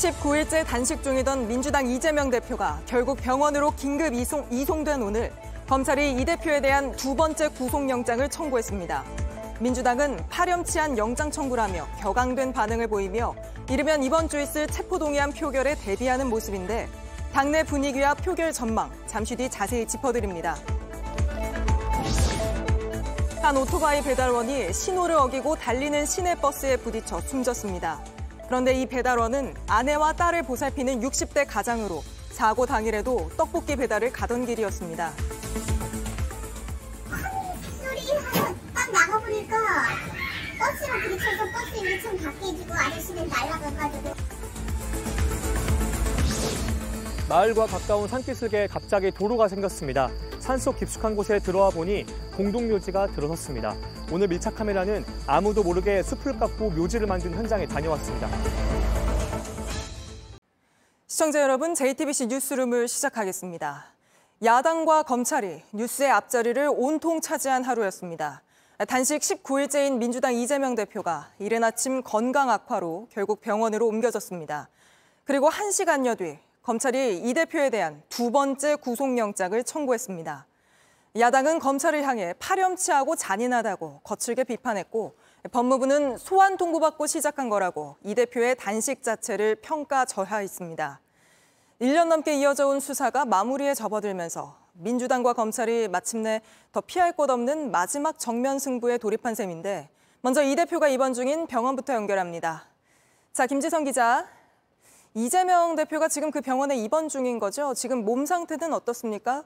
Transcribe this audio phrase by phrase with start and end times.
[0.00, 5.30] 19일째 단식 중이던 민주당 이재명 대표가 결국 병원으로 긴급 이송, 이송된 오늘
[5.68, 9.04] 검찰이 이 대표에 대한 두 번째 구속영장을 청구했습니다.
[9.60, 13.34] 민주당은 파렴치한 영장 청구라며 격앙된 반응을 보이며
[13.68, 16.88] 이르면 이번 주 있을 체포동의안 표결에 대비하는 모습인데
[17.34, 20.56] 당내 분위기와 표결 전망 잠시 뒤 자세히 짚어드립니다.
[23.42, 28.00] 한 오토바이 배달원이 신호를 어기고 달리는 시내 버스에 부딪혀 숨졌습니다.
[28.50, 35.12] 그런데 이 배달원은 아내와 딸을 보살피는 60대 가장으로 사고 당일에도 떡볶이 배달을 가던 길이었습니다.
[37.08, 39.56] 하나 딱 나가보니까
[40.58, 44.14] 버스랑 부딪혀서 버스 1층 밖에 지고 아저씨는 날아가가지고
[47.28, 50.10] 마을과 가까운 산기슭에 갑자기 도로가 생겼습니다.
[50.50, 52.04] 산속 깊숙한 곳에 들어와 보니
[52.36, 53.76] 공동묘지가 들어섰습니다.
[54.10, 58.28] 오늘 밀착 카메라는 아무도 모르게 숲을 깎고 묘지를 만든 현장에 다녀왔습니다.
[61.06, 63.94] 시청자 여러분, JTBC 뉴스룸을 시작하겠습니다.
[64.44, 68.42] 야당과 검찰이 뉴스의 앞자리를 온통 차지한 하루였습니다.
[68.88, 74.68] 단식 19일째인 민주당 이재명 대표가 이른 아침 건강 악화로 결국 병원으로 옮겨졌습니다.
[75.22, 80.46] 그리고 1시간여 뒤 검찰이 이 대표에 대한 두 번째 구속영장을 청구했습니다.
[81.18, 85.16] 야당은 검찰을 향해 파렴치하고 잔인하다고 거칠게 비판했고
[85.50, 91.00] 법무부는 소환 통보받고 시작한 거라고 이 대표의 단식 자체를 평가 절하했습니다.
[91.80, 98.18] 1년 넘게 이어져 온 수사가 마무리에 접어들면서 민주당과 검찰이 마침내 더 피할 곳 없는 마지막
[98.18, 99.88] 정면 승부에 돌입한 셈인데
[100.20, 102.66] 먼저 이 대표가 입원 중인 병원부터 연결합니다.
[103.32, 104.28] 자, 김지성 기자.
[105.14, 107.74] 이재명 대표가 지금 그 병원에 입원 중인 거죠?
[107.74, 109.44] 지금 몸 상태는 어떻습니까?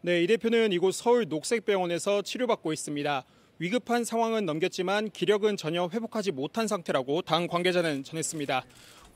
[0.00, 3.24] 네, 이 대표는 이곳 서울 녹색병원에서 치료받고 있습니다.
[3.58, 8.64] 위급한 상황은 넘겼지만 기력은 전혀 회복하지 못한 상태라고 당 관계자는 전했습니다.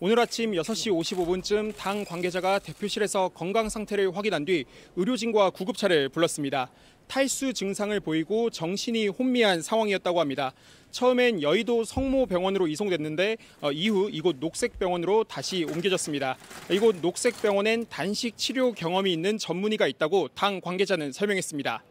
[0.00, 4.66] 오늘 아침 6시 55분쯤 당 관계자가 대표실에서 건강 상태를 확인한 뒤
[4.96, 6.70] 의료진과 구급차를 불렀습니다.
[7.08, 10.52] 탈수 증상을 보이고 정신이 혼미한 상황이었다고 합니다.
[10.96, 16.38] 처음엔 여의도 성모병원으로 이송됐는데 어, 이후 이곳 녹색병원으로 다시 옮겨졌습니다.
[16.70, 21.84] 이곳 녹색병원엔 단식 치료 경험이 있는 전문의가 있다고 당 관계자는 설명했습니다.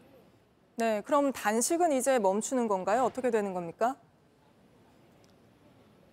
[0.78, 3.04] 네, 그럼 단식은 이제 멈추는 건가요?
[3.04, 3.94] 어떻게 되는 겁니까?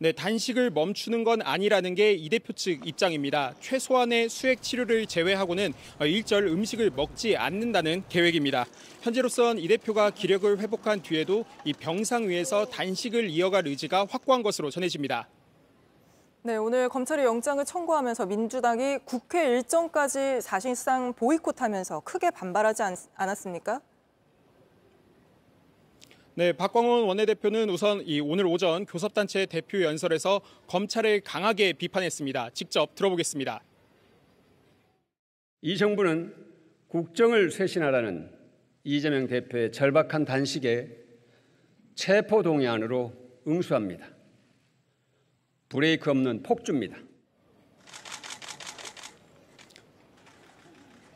[0.03, 3.53] 네, 단식을 멈추는 건 아니라는 게 이 대표 측 입장입니다.
[3.61, 8.65] 최소한의 수액 치료를 제외하고는 일절 음식을 먹지 않는다는 계획입니다.
[9.01, 15.29] 현재로선 이 대표가 기력을 회복한 뒤에도 이 병상 위에서 단식을 이어갈 의지가 확고한 것으로 전해집니다.
[16.41, 23.79] 네, 오늘 검찰이 영장을 청구하면서 민주당이 국회 일정까지 사실상 보이콧하면서 크게 반발하지 않, 않았습니까?
[26.35, 32.49] 네, 박광원 원내대표는 우선 이 오늘 오전 교섭단체 대표 연설에서 검찰을 강하게 비판했습니다.
[32.55, 33.61] 직접 들어보겠습니다.
[35.61, 36.33] 이 정부는
[36.87, 38.31] 국정을 쇄신하라는
[38.83, 40.89] 이재명 대표의 절박한 단식에
[41.93, 43.13] 체포 동의안으로
[43.47, 44.09] 응수합니다.
[45.69, 46.97] 브레이크 없는 폭주입니다.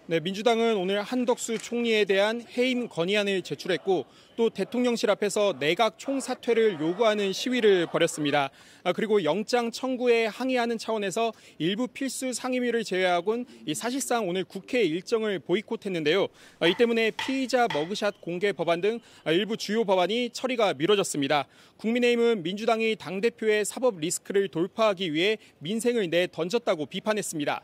[0.09, 4.06] 네, 민주당은 오늘 한덕수 총리에 대한 해임 건의안을 제출했고
[4.38, 8.50] 또 대통령실 앞에서 내각 총사퇴를 요구하는 시위를 벌였습니다.
[8.85, 16.29] 아, 그리고 영장 청구에 항의하는 차원에서 일부 필수 상임위를 제외하곤 사실상 오늘 국회 일정을 보이콧했는데요.
[16.62, 21.47] 아, 이 때문에 피의자 머그샷 공개 법안 등 일부 주요 법안이 처리가 미뤄졌습니다.
[21.75, 27.62] 국민의힘은 민주당이 당대표의 사법 리스크를 돌파하기 위해 민생을 내 던졌다고 비판했습니다.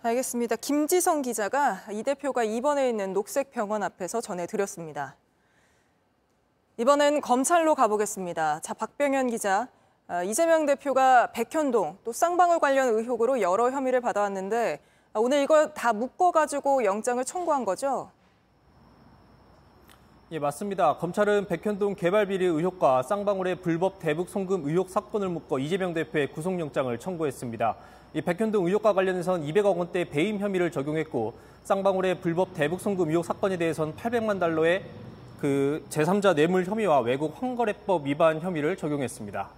[0.00, 0.54] 알겠습니다.
[0.56, 5.16] 김지성 기자가 이 대표가 입원해 있는 녹색병원 앞에서 전해드렸습니다.
[6.76, 8.60] 이번엔 검찰로 가보겠습니다.
[8.60, 9.66] 자, 박병현 기자.
[10.06, 14.80] 아, 이재명 대표가 백현동 또 쌍방울 관련 의혹으로 여러 혐의를 받아왔는데
[15.12, 18.10] 아, 오늘 이걸 다 묶어가지고 영장을 청구한 거죠?
[20.30, 20.96] 예, 맞습니다.
[20.98, 26.96] 검찰은 백현동 개발 비리 의혹과 쌍방울의 불법 대북 송금 의혹 사건을 묶어 이재명 대표의 구속영장을
[26.98, 27.76] 청구했습니다.
[28.14, 31.34] 이 백현동 의혹과 관련해선 200억 원대 배임 혐의를 적용했고
[31.64, 34.84] 쌍방울의 불법 대북 송금 의혹 사건에 대해선 800만 달러의
[35.40, 39.48] 그 제3자 뇌물 혐의와 외국 환거래법 위반 혐의를 적용했습니다.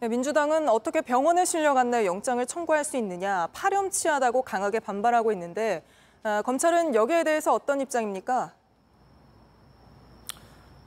[0.00, 5.82] 네, 민주당은 어떻게 병원에 실려간 날 영장을 청구할 수 있느냐 파렴치하다고 강하게 반발하고 있는데
[6.22, 8.52] 아, 검찰은 여기에 대해서 어떤 입장입니까?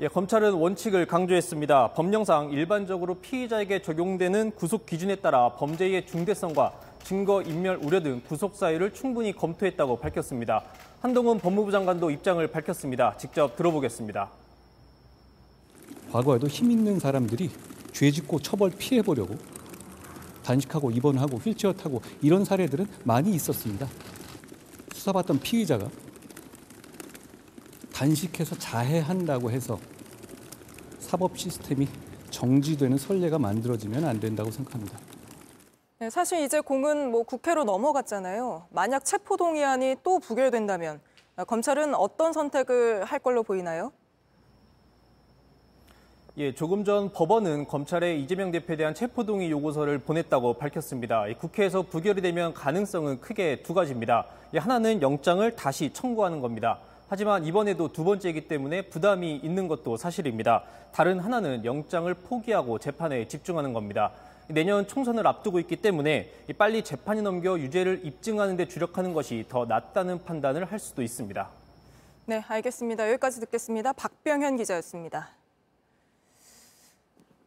[0.01, 1.91] 예, 검찰은 원칙을 강조했습니다.
[1.93, 8.95] 법령상 일반적으로 피의자에게 적용되는 구속 기준에 따라 범죄의 중대성과 증거 인멸 우려 등 구속 사유를
[8.95, 10.63] 충분히 검토했다고 밝혔습니다.
[11.01, 13.15] 한동훈 법무부 장관도 입장을 밝혔습니다.
[13.17, 14.31] 직접 들어보겠습니다.
[16.11, 17.51] 과거에도 힘 있는 사람들이
[17.91, 19.35] 죄 짓고 처벌 피해 보려고
[20.43, 23.87] 단식하고 입원하고 휠체어 타고 이런 사례들은 많이 있었습니다.
[24.93, 25.89] 수사받던 피의자가
[28.01, 29.77] 단식해서 자해한다고 해서
[30.97, 31.87] 사법 시스템이
[32.31, 34.97] 정지되는 선례가 만들어지면 안 된다고 생각합니다.
[35.99, 38.65] 네, 사실 이제 공은 뭐 국회로 넘어갔잖아요.
[38.71, 40.99] 만약 체포동의안이 또 부결된다면
[41.45, 43.91] 검찰은 어떤 선택을 할 걸로 보이나요?
[46.37, 51.27] 예, 조금 전 법원은 검찰에 이재명 대표에 대한 체포동의 요구서를 보냈다고 밝혔습니다.
[51.27, 54.25] 이 국회에서 부결이 되면 가능성은 크게 두 가지입니다.
[54.55, 56.79] 이 하나는 영장을 다시 청구하는 겁니다.
[57.11, 60.63] 하지만 이번에도 두 번째이기 때문에 부담이 있는 것도 사실입니다.
[60.93, 64.13] 다른 하나는 영장을 포기하고 재판에 집중하는 겁니다.
[64.47, 70.23] 내년 총선을 앞두고 있기 때문에 빨리 재판이 넘겨 유죄를 입증하는 데 주력하는 것이 더 낫다는
[70.23, 71.49] 판단을 할 수도 있습니다.
[72.27, 73.09] 네, 알겠습니다.
[73.09, 73.91] 여기까지 듣겠습니다.
[73.91, 75.31] 박병현 기자였습니다.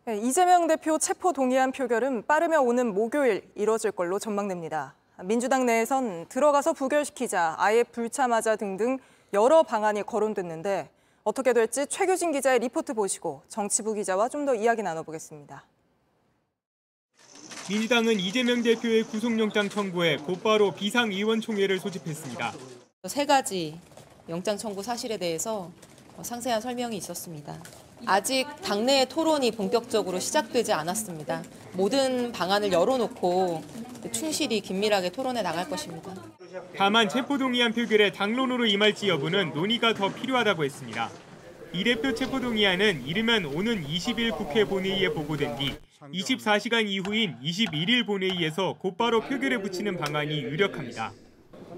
[0.04, 4.94] 네, 이재명 대표 체포 동의안 표결은 빠르면 오는 목요일 이뤄질 걸로 전망됩니다.
[5.22, 8.98] 민주당 내에선 들어가서 부결시키자, 아예 불참하자 등등
[9.34, 10.88] 여러 방안이 거론됐는데
[11.24, 15.64] 어떻게 될지 최규진 기자의 리포트 보시고 정치부 기자와 좀 더 이야기 나눠보겠습니다.
[17.68, 22.52] 민주당은 이재명 대표의 구속영장 청구에 곧바로 비상의원총회를 소집했습니다.
[23.08, 23.80] 세 가지
[24.28, 25.70] 영장 청구 사실에 대해서
[26.22, 27.58] 상세한 설명이 있었습니다.
[28.06, 31.42] 아직 당내 토론이 본격적으로 시작되지 않았습니다.
[31.72, 33.62] 모든 방안을 열어놓고
[34.12, 36.14] 충실히 긴밀하게 토론해 나갈 것입니다.
[36.76, 41.10] 다만 체포동의안 표결에 당론으로 임할지 여부는 논의가 더 필요하다고 했습니다.
[41.72, 45.74] 이 대표 체포동의안은 이르면 오는 20일 국회 본회의에 보고된 뒤
[46.12, 51.12] 24시간 이후인 21일 본회의에서 곧바로 표결에 붙이는 방안이 유력합니다.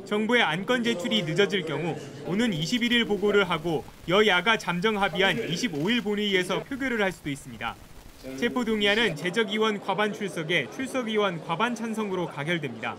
[0.04, 1.96] 정부의 안건 제출이 늦어질 경우
[2.26, 7.74] 오는 21일 보고를 하고 여야가 잠정 합의한 25일 본회의에서 표결을 할 수도 있습니다.
[8.38, 12.96] 체포동의안은 재적의원 과반 출석에 출석의원 과반 찬성으로 가결됩니다.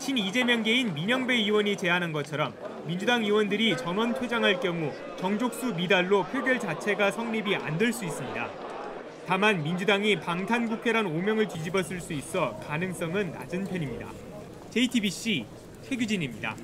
[0.00, 2.54] 친 이재명 계인 민영배 의원이 제안한 것처럼
[2.86, 8.48] 민주당 의원들이 전원 퇴장할 경우 정족수 미달로 표결 자체가 성립이 안 될 수 있습니다.
[9.26, 14.08] 다만 민주당이 방탄국회란 오명을 뒤집어 쓸수 있어 가능성은 낮은 편입니다.
[14.70, 15.46] JTBC
[15.82, 16.56] 최규진입니다.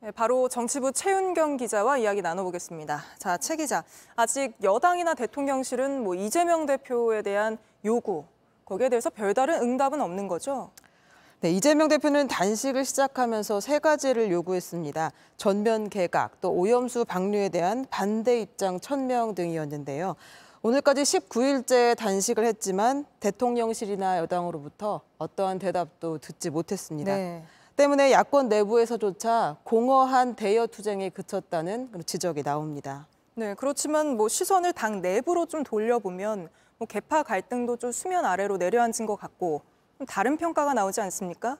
[0.00, 3.02] 네, 바로 정치부 최윤경 기자와 이야기 나눠보겠습니다.
[3.18, 3.82] 자, 최 기자,
[4.14, 8.24] 아직 여당이나 대통령실은 뭐 이재명 대표에 대한 요구,
[8.64, 10.70] 거기에 대해서 별다른 응답은 없는 거죠?
[11.46, 15.12] 네, 이재명 대표는 단식을 시작하면서 세 가지를 요구했습니다.
[15.36, 20.16] 전면 개각, 또 오염수 방류에 대한 반대 입장 천명 등이었는데요.
[20.62, 27.14] 오늘까지 19일째 단식을 했지만 대통령실이나 여당으로부터 어떠한 대답도 듣지 못했습니다.
[27.14, 27.44] 네.
[27.76, 33.06] 때문에 야권 내부에서조차 공허한 대여 투쟁에 그쳤다는 지적이 나옵니다.
[33.36, 39.06] 네, 그렇지만 뭐 시선을 당 내부로 좀 돌려보면 뭐 개파 갈등도 좀 수면 아래로 내려앉은
[39.06, 41.56] 것 같고 좀 다른 평가가 나오지 않습니까?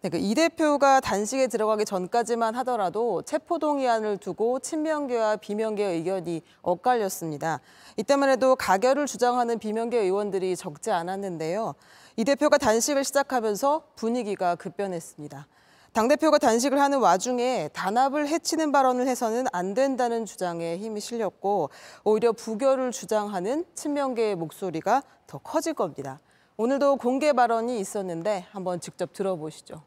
[0.00, 7.60] 네, 그이 대표가 단식에 들어가기 전까지만 하더라도 체포동의안을 두고 친명계와 비명계 의견이 엇갈렸습니다.
[7.96, 11.76] 이때만 해도 가결을 주장하는 비명계 의원들이 적지 않았는데요.
[12.16, 15.46] 이 대표가 단식을 시작하면서 분위기가 급변했습니다.
[15.92, 21.70] 당대표가 단식을 하는 와중에 단합을 해치는 발언을 해서는 안 된다는 주장에 힘이 실렸고
[22.02, 26.18] 오히려 부결을 주장하는 친명계의 목소리가 더 커질 겁니다.
[26.56, 29.82] 오늘도 공개 발언이 있었는데 한번 직접 들어보시죠.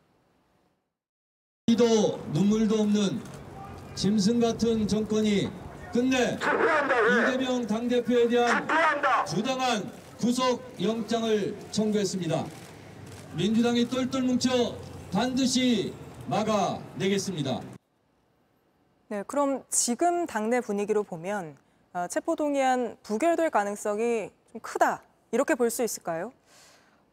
[1.67, 3.21] 피도 눈물도 없는
[3.95, 5.49] 짐승 같은 정권이
[5.93, 8.67] 끝내 이재명 당대표에 대한
[9.27, 12.45] 부당한 구속 영장을 청구했습니다.
[13.37, 14.75] 민주당이 똘똘 뭉쳐
[15.11, 15.93] 반드시
[16.27, 17.61] 막아내겠습니다.
[19.07, 21.55] 네, 그럼 지금 당내 분위기로 보면
[21.93, 26.33] 어, 체포동의안 부결될 가능성이 좀 크다 이렇게 볼 수 있을까요?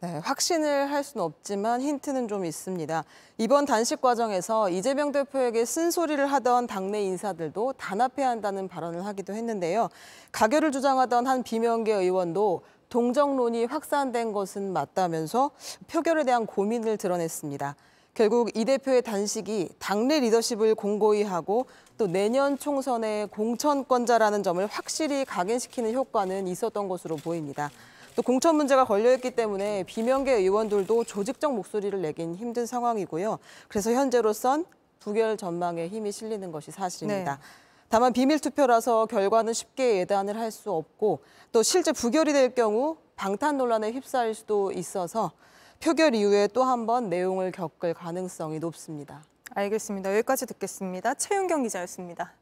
[0.02, 3.04] 네, 확신을 할 수는 없지만 힌트는 좀 있습니다.
[3.38, 9.90] 이번 단식 과정에서 이재명 대표에게 쓴소리를 하던 당내 인사들도 단합해야 한다는 발언을 하기도 했는데요.
[10.32, 15.52] 가결을 주장하던 한 비명계 의원도 동정론이 확산된 것은 맞다면서
[15.86, 17.76] 표결에 대한 고민을 드러냈습니다.
[18.14, 21.66] 결국 이 대표의 단식이 당내 리더십을 공고히 하고
[21.96, 27.70] 또 내년 총선의 공천권자라는 점을 확실히 각인시키는 효과는 있었던 것으로 보입니다.
[28.14, 33.38] 또 공천 문제가 걸려있기 때문에 비명계 의원들도 조직적 목소리를 내긴 힘든 상황이고요.
[33.68, 34.64] 그래서 현재로선
[35.00, 37.36] 부결 전망에 힘이 실리는 것이 사실입니다.
[37.36, 37.40] 네.
[37.88, 41.20] 다만 비밀 투표라서 결과는 쉽게 예단을 할 수 없고
[41.52, 45.32] 또 실제 부결이 될 경우 방탄 논란에 휩싸일 수도 있어서
[45.80, 49.24] 표결 이후에 또 한 번 내용을 겪을 가능성이 높습니다.
[49.54, 50.10] 알겠습니다.
[50.16, 51.14] 여기까지 듣겠습니다.
[51.14, 52.32] 최윤경 기자였습니다.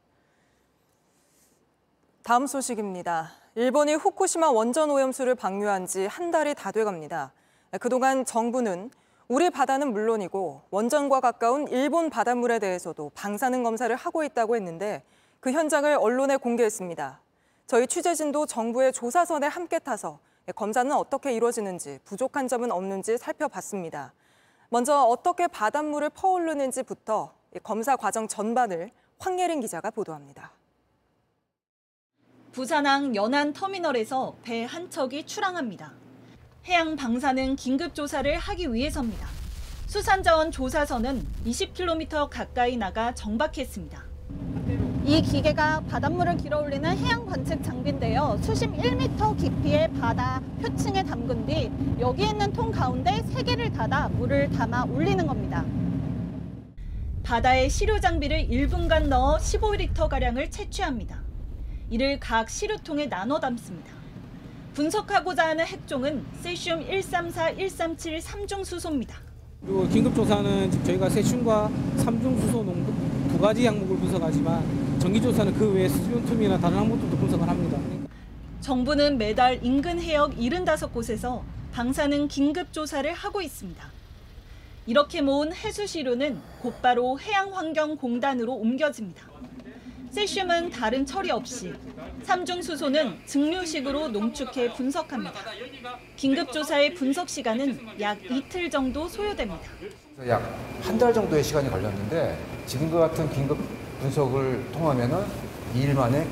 [2.23, 3.40] 다음 소식입니다.
[3.55, 7.33] 일본이 후쿠시마 원전 오염수를 방류한 지 한 달이 다 돼갑니다.
[7.81, 8.91] 그동안 정부는
[9.27, 15.03] 우리 바다는 물론이고 원전과 가까운 일본 바닷물에 대해서도 방사능 검사를 하고 있다고 했는데
[15.41, 17.19] 그 현장을 언론에 공개했습니다.
[17.67, 20.19] 저희 취재진도 정부의 조사선에 함께 타서
[20.55, 24.13] 검사는 어떻게 이루어지는지 부족한 점은 없는지 살펴봤습니다.
[24.69, 30.51] 먼저 어떻게 바닷물을 퍼오르는지부터 검사 과정 전반을 황예린 기자가 보도합니다.
[32.51, 35.93] 부산항 연안 터미널에서 배 한 척이 출항합니다.
[36.65, 39.25] 해양 방사능 긴급 조사를 하기 위해서입니다.
[39.87, 44.03] 수산자원 조사선은 20km 가까이 나가 정박했습니다.
[45.05, 48.37] 이 기계가 바닷물을 길어올리는 해양 관측 장비인데요.
[48.43, 54.49] 수심 1m 깊이의 바다 표층에 담근 뒤 여기 있는 통 가운데 세 개를 닫아 물을
[54.51, 55.65] 담아 올리는 겁니다.
[57.23, 61.21] 바다에 시료 장비를 1분간 넣어 15리터가량을 채취합니다.
[61.91, 63.91] 이를 각 시료통에 나눠 담습니다.
[64.73, 69.17] 분석하고자 하는 핵종은 세슘 134, 137 3중 수소입니다.
[69.61, 72.93] 그리고 긴급조사는 저희가 세슘과 삼중수소 농도
[73.29, 77.77] 두 가지 항목을 분석하지만 정기조사는 그 외에 수용툼이나 다른 항목들도 분석을 합니다.
[78.61, 81.41] 정부는 매달 인근 해역 75곳에서
[81.73, 83.83] 방사능 긴급조사를 하고 있습니다.
[84.87, 89.31] 이렇게 모은 해수시료는 곧바로 해양환경공단으로 옮겨집니다.
[90.11, 91.73] 세슘은 다른 처리 없이,
[92.23, 95.33] 삼중수소는 증류식으로 농축해 분석합니다.
[96.17, 99.61] 긴급조사의 분석 시간은 약 이틀 정도 소요됩니다.
[100.27, 100.41] 약
[100.83, 103.57] 한 달 정도의 시간이 걸렸는데 지금과 같은 긴급
[104.01, 105.23] 분석을 통하면은
[105.75, 106.27] 2일 만에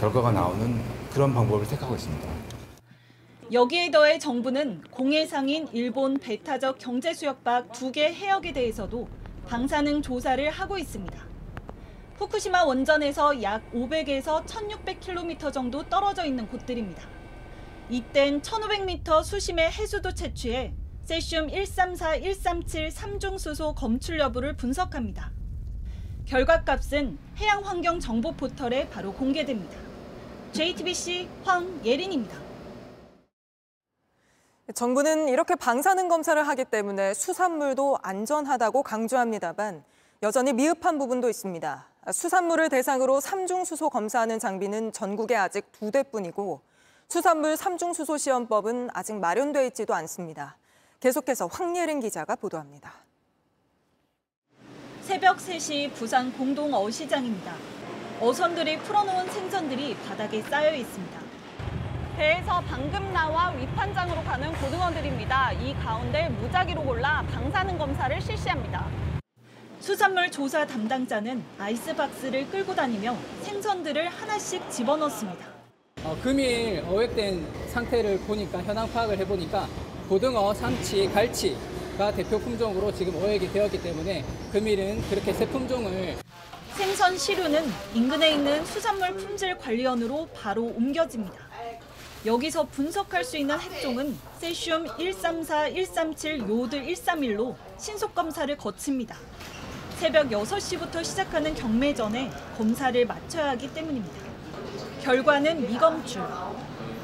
[0.00, 0.80] 결과가 나오는
[1.12, 2.28] 그런 방법을 택하고 있습니다.
[3.52, 9.08] 여기에 더해 정부는 공해상인 일본 배타적 경제수역박 두 개 해역에 대해서도
[9.46, 11.27] 방사능 조사를 하고 있습니다.
[12.18, 17.00] 후쿠시마 원전에서 약 500에서 1600km 정도 떨어져 있는 곳들입니다.
[17.88, 25.30] 이땐 1500m 수심의 해수도 채취해 세슘 134, 137 3중수소 검출 여부를 분석합니다.
[26.26, 29.78] 결과값은 해양환경정보 포털에 바로 공개됩니다.
[30.52, 32.36] JTBC 황예린입니다.
[34.74, 39.84] 정부는 이렇게 방사능 검사를 하기 때문에 수산물도 안전하다고 강조합니다만
[40.24, 41.88] 여전히 미흡한 부분도 있습니다.
[42.12, 46.60] 수산물을 대상으로 삼중수소 검사하는 장비는 전국에 아직 두 대뿐이고
[47.08, 50.56] 수산물 삼중수소 시험법은 아직 마련돼 있지도 않습니다.
[51.00, 52.92] 계속해서 황예린 기자가 보도합니다.
[55.02, 57.54] 새벽 3시 부산 공동 어시장입니다.
[58.20, 61.20] 어선들이 풀어놓은 생선들이 바닥에 쌓여 있습니다.
[62.16, 65.52] 배에서 방금 나와 위판장으로 가는 고등어들입니다.
[65.52, 69.07] 이 가운데 무작위로 골라 방사능 검사를 실시합니다.
[69.88, 75.46] 수산물 조사 담당자는 아이스박스를 끌고 다니며 생선들을 하나씩 집어넣습니다.
[76.04, 79.66] 어, 금일 어획된 상태를 보니까 현황 파악을 해보니까
[80.06, 86.16] 고등어, 삼치, 갈치가 대표 품종으로 지금 어획이 되었기 때문에 금일은 그렇게 세 품종을
[86.76, 87.64] 생선 시루는
[87.94, 91.48] 인근에 있는 수산물 품질 관리원으로 바로 옮겨집니다.
[92.26, 99.16] 여기서 분석할 수 있는 핵종은 세슘 134, 137, 요드 131로 신속 검사를 거칩니다.
[99.98, 104.14] 새벽 6시부터 시작하는 경매 전에 검사를 마쳐야 하기 때문입니다.
[105.02, 106.22] 결과는 미검출.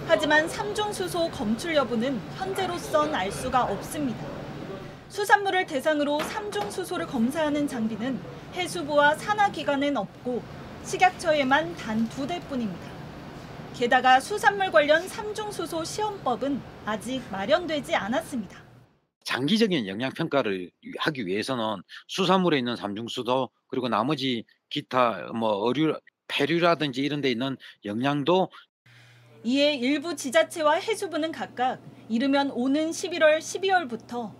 [0.06, 4.24] 하지만 삼중수소 검출 여부는 현재로선 알 수가 없습니다.
[5.08, 8.20] 수산물을 대상으로 삼중수소를 검사하는 장비는
[8.54, 10.40] 해수부와 산하기관엔 없고
[10.84, 12.94] 식약처에만 단 두 대뿐입니다.
[13.74, 18.63] 게다가 수산물 관련 삼중수소 시험법은 아직 마련되지 않았습니다.
[19.24, 27.20] 장기적인 영양 평가를 하기 위해서는 수산물에 있는 삼중수도 그리고 나머지 기타 뭐 어류 폐류라든지 이런
[27.20, 28.48] 데 있는 영양도
[29.42, 34.32] 이에 일부 지자체와 해수부는 각각 이르면 오는 11월, 12월부터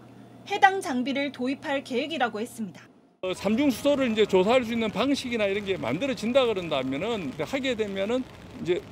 [0.50, 2.82] 해당 장비를 도입할 계획이라고 했습니다.
[3.22, 8.22] 어, 삼중 수소를 이제 조사할 수 있는 방식이나 이런 게 만들어진다 그런다면은 하게 되면은
[8.62, 8.82] 이제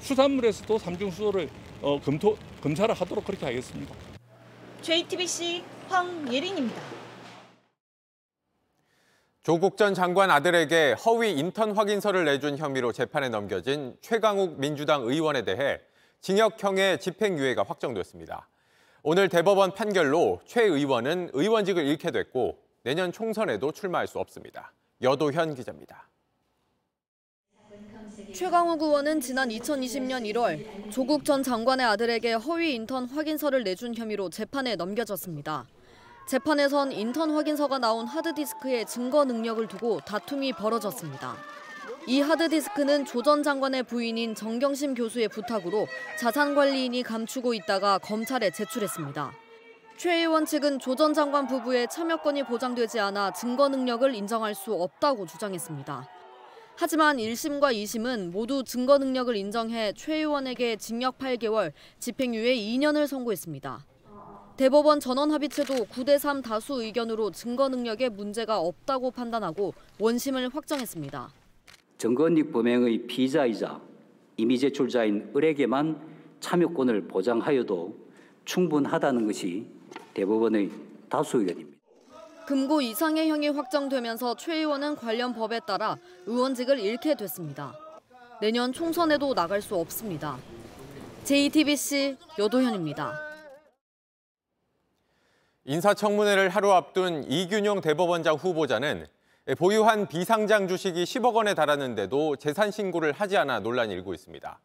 [0.00, 1.48] 수산물에서도 삼중 수소를
[1.82, 4.09] 어, 검토 검사를 하도록 그렇게 하겠습니다.
[4.82, 6.80] JTBC 황예린입니다.
[9.42, 15.80] 조국 전 장관 아들에게 허위 인턴 확인서를 내준 혐의로 재판에 넘겨진 최강욱 민주당 의원에 대해
[16.20, 18.48] 징역형의 집행유예가 확정됐습니다.
[19.02, 24.74] 오늘 대법원 판결로 최 의원은 의원직을 잃게 됐고 내년 총선에도 출마할 수 없습니다.
[25.00, 26.09] 여도현 기자입니다.
[28.34, 34.76] 최강욱 의원은 지난 2020년 1월 조국 전 장관의 아들에게 허위 인턴 확인서를 내준 혐의로 재판에
[34.76, 35.66] 넘겨졌습니다.
[36.26, 41.36] 재판에선 인턴 확인서가 나온 하드디스크의 증거 능력을 두고 다툼이 벌어졌습니다.
[42.06, 45.86] 이 하드디스크는 조 전 장관의 부인인 정경심 교수의 부탁으로
[46.18, 49.32] 자산관리인이 감추고 있다가 검찰에 제출했습니다.
[49.96, 55.26] 최 의원 측은 조 전 장관 부부의 참여권이 보장되지 않아 증거 능력을 인정할 수 없다고
[55.26, 56.19] 주장했습니다.
[56.80, 63.84] 하지만 1심과 2심은 모두 증거 능력을 인정해 최 의원에게 징역 8개월, 집행유예 2년을 선고했습니다.
[64.56, 71.28] 대법원 전원 합의체도 9대3 다수 의견으로 증거 능력에 문제가 없다고 판단하고 원심을 확정했습니다.
[71.98, 73.78] 증거인익 범행의 피의자이자
[74.38, 76.00] 이미 제출자인 을에게만
[76.40, 77.94] 참여권을 보장하여도
[78.46, 79.66] 충분하다는 것이
[80.14, 80.70] 대법원의
[81.10, 81.79] 다수 의견입니다.
[82.50, 87.78] 금고 이상의 형이 확정되면서 최 의원은 관련 법에 따라 의원직을 잃게 됐습니다.
[88.40, 90.36] 내년 총선에도 나갈 수 없습니다.
[91.22, 93.20] JTBC 여도현입니다.
[95.64, 99.06] 인사청문회를 하루 앞둔 이균용 대법원장 후보자는
[99.56, 104.58] 보유한 비상장 주식이 10억 원에 달하는데도 재산 신고를 하지 않아 논란이 일고 있습니다.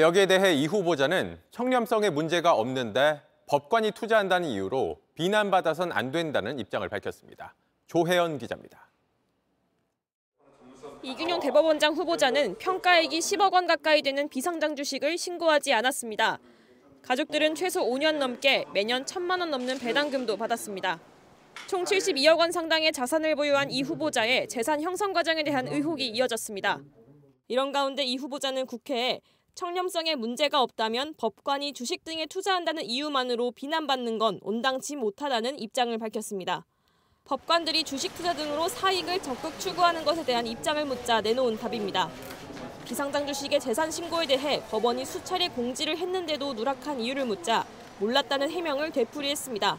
[0.00, 7.54] 여기에 대해 이 후보자는 청렴성에 문제가 없는데 법관이 투자한다는 이유로 비난받아선 안 된다는 입장을 밝혔습니다.
[7.86, 8.90] 조혜연 기자입니다.
[11.02, 16.38] 이균용 대법원장 후보자는 평가액이 10억 원 가까이 되는 비상장 주식을 신고하지 않았습니다.
[17.02, 20.98] 가족들은 최소 5년 넘게 매년 1천만 원 넘는 배당금도 받았습니다.
[21.68, 26.80] 총 72억 원 상당의 자산을 보유한 이 후보자의 재산 형성 과정에 대한 의혹이 이어졌습니다.
[27.46, 29.20] 이런 가운데 이 후보자는 국회에
[29.54, 36.66] 청렴성에 문제가 없다면 법관이 주식 등에 투자한다는 이유만으로 비난받는 건 온당치 못하다는 입장을 밝혔습니다.
[37.24, 42.10] 법관들이 주식 투자 등으로 사익을 적극 추구하는 것에 대한 입장을 묻자 내놓은 답입니다.
[42.84, 47.64] 비상장 주식의 재산 신고에 대해 법원이 수차례 공지를 했는데도 누락한 이유를 묻자
[48.00, 49.78] 몰랐다는 해명을 되풀이했습니다.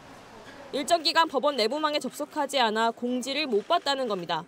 [0.72, 4.46] 일정 기간 법원 내부망에 접속하지 않아 공지를 못 봤다는 겁니다.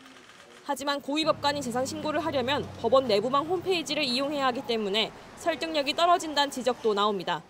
[0.67, 7.41] 하지만 고위법관이 재산 신고를 하려면 법원 내부망 홈페이지를 이용해야 하기 때문에 설득력이 떨어진다는 지적도 나옵니다.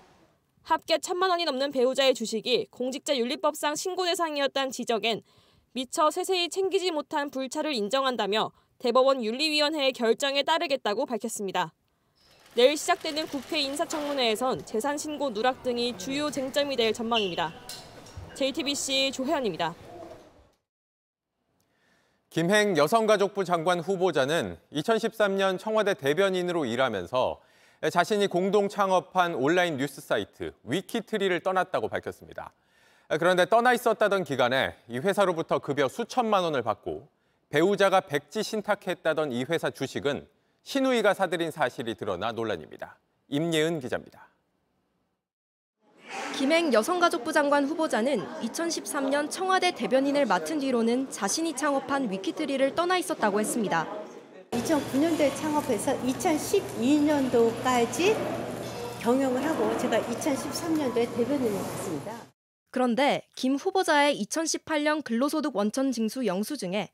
[0.62, 5.24] 합계 천만 원이 넘는 배우자의 주식이 공직자윤리법상 신고 대상이었다는 지적엔
[5.72, 11.74] 미처 세세히 챙기지 못한 불찰을 인정한다며 대법원 윤리위원회의 결정에 따르겠다고 밝혔습니다.
[12.54, 17.52] 내일 시작되는 국회 인사청문회에선 재산 신고 누락 등이 주요 쟁점이 될 전망입니다.
[18.36, 19.87] JTBC 조혜연입니다.
[22.30, 27.40] 김행 여성가족부 장관 후보자는 2013년 청와대 대변인으로 일하면서
[27.92, 32.52] 자신이 공동 창업한 온라인 뉴스 사이트 위키트리를 떠났다고 밝혔습니다.
[33.20, 37.08] 그런데 떠나 있었다던 기간에 이 회사로부터 급여 수천만 원을 받고
[37.50, 40.28] 배우자가 백지 신탁했다던 이 회사 주식은
[40.64, 42.98] 신우이가 사들인 사실이 드러나 논란입니다.
[43.30, 44.27] 임예은 기자입니다.
[46.38, 53.88] 김행 여성가족부 장관 후보자는 2013년 청와대 대변인을 맡은 뒤로는 자신이 창업한 위키트리를 떠나 있었다고 했습니다.
[54.52, 58.16] 2009년도에 창업해서 2012년도까지
[59.02, 62.14] 경영을 하고 제가 2013년도에 대변인을 했습니다.
[62.72, 66.90] 그런데 김 후보자의 2018년 근로소득 원천 징수 영수증에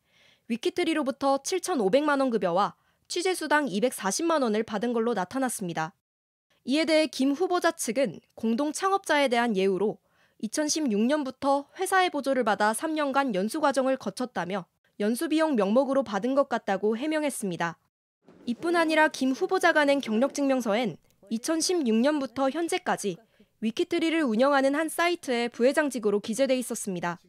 [0.47, 2.75] 위키트리로부터 7,500만 원 급여와
[3.07, 5.93] 취재수당 240만 원을 받은 걸로 나타났습니다.
[6.65, 9.97] 이에 대해 김 후보자 측은 공동 창업자에 대한 예우로
[10.43, 14.65] 2016년부터 회사의 보조를 받아 3년간 연수 과정을 거쳤다며
[14.99, 17.77] 연수 비용 명목으로 받은 것 같다고 해명했습니다.
[18.45, 20.97] 이뿐 아니라 김 후보자가 낸 경력증명서엔
[21.31, 23.17] 2016년부터 현재까지
[23.59, 27.19] 위키트리를 운영하는 한 사이트의 부회장직으로 기재돼 있었습니다.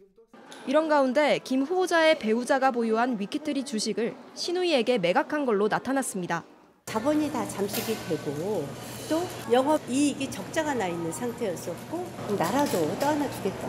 [0.66, 6.44] 이런 가운데 김 후보자의 배우자가 보유한 위키트리 주식을 신우이에게 매각한 걸로 나타났습니다.
[6.86, 8.66] 자본이 다 잠식이 되고
[9.08, 12.06] 또 영업 이익이 적자가 나 있는 상태였었고
[12.38, 13.68] 나라도 떠안아 주겠다.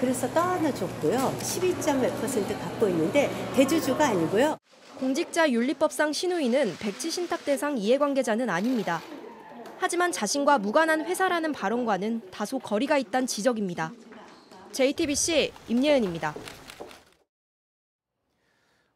[0.00, 1.34] 그래서 떠안아 줬고요.
[1.40, 4.56] 12.1% 갖고 있는데 대주주가 아니고요.
[4.98, 9.00] 공직자 윤리법상 신우이는 백지 신탁 대상 이해관계자는 아닙니다.
[9.78, 13.92] 하지만 자신과 무관한 회사라는 발언과는 다소 거리가 있다는 지적입니다.
[14.72, 16.34] JTBC 임예은입니다.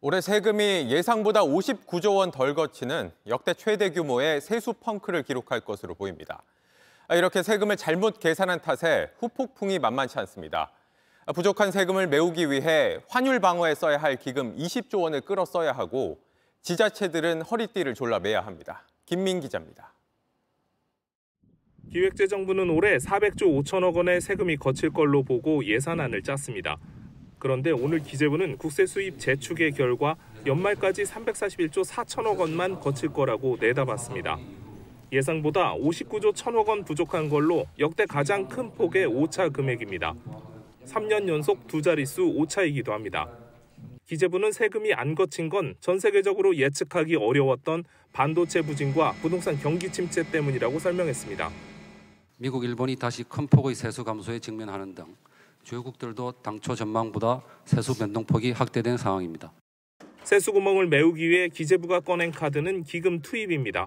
[0.01, 6.45] 올해 세금이 예상보다 59조 원 덜 거치는 역대 최대 규모의 세수 펑크를 기록할 것으로 보입니다.
[7.11, 10.71] 이렇게 세금을 잘못 계산한 탓에 후폭풍이 만만치 않습니다.
[11.35, 16.21] 부족한 세금을 메우기 위해 환율 방어에 써야 할 기금 20조 원을 끌어 써야 하고
[16.63, 18.87] 지자체들은 허리띠를 졸라매야 합니다.
[19.05, 19.95] 김민 기자입니다.
[21.91, 26.79] 기획재정부는 올해 400조 5천억 원의 세금이 거칠 걸로 보고 예산안을 짰습니다.
[27.39, 34.39] 그런데 오늘 기재부는 국세 수입 재축의 결과 연말까지 341조 4천억 원만 거칠 거라고 내다봤습니다.
[35.13, 40.15] 예상보다 59조 1천억 원 부족한 걸로 역대 가장 큰 폭의 오차 금액입니다.
[40.85, 43.29] 3년 연속 두 자릿수 오차이기도 합니다.
[44.07, 50.79] 기재부는 세금이 안 거친 건 전 세계적으로 예측하기 어려웠던 반도체 부진과 부동산 경기 침체 때문이라고
[50.79, 51.51] 설명했습니다.
[52.39, 55.05] 미국, 일본이 다시 큰 폭의 세수 감소에 직면하는 등
[55.69, 59.53] 주요국들도 당초 전망보다 세수 변동폭이 확대된 상황입니다.
[60.25, 63.87] 세수 구멍을 메우기 위해 기재부가 꺼낸 카드는 기금 투입입니다.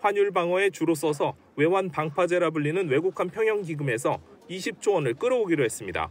[0.00, 4.18] 환율 방어에 주로 써서 외환 방파제라 불리는 외국환 평형 기금에서
[4.50, 6.10] 20조 원을 끌어오기로 했습니다.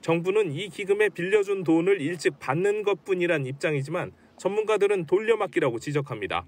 [0.00, 6.46] 정부는 이 기금에 빌려준 돈을 일찍 받는 것뿐이란 입장이지만 전문가들은 돌려막기라고 지적합니다.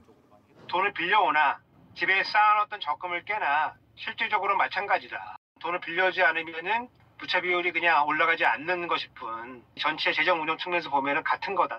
[0.66, 1.60] 돈을 빌려오나
[1.94, 5.36] 집에 쌓아놨던 적금을 깨나 실질적으로 마찬가지다.
[5.60, 6.88] 돈을 빌려주지 않으면은
[7.22, 11.78] 부채 비율이 그냥 올라가지 않는 것일 뿐 전체 재정 운영 측면에서 보면은 같은 거다.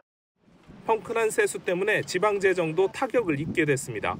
[0.87, 4.15] 펑크난 세수 때문에 지방 재정도 타격을 입게 됐습니다.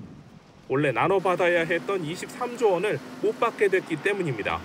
[0.67, 4.59] 원래 나눠 받아야 했던 23조 원을 못 받게 됐기 때문입니다.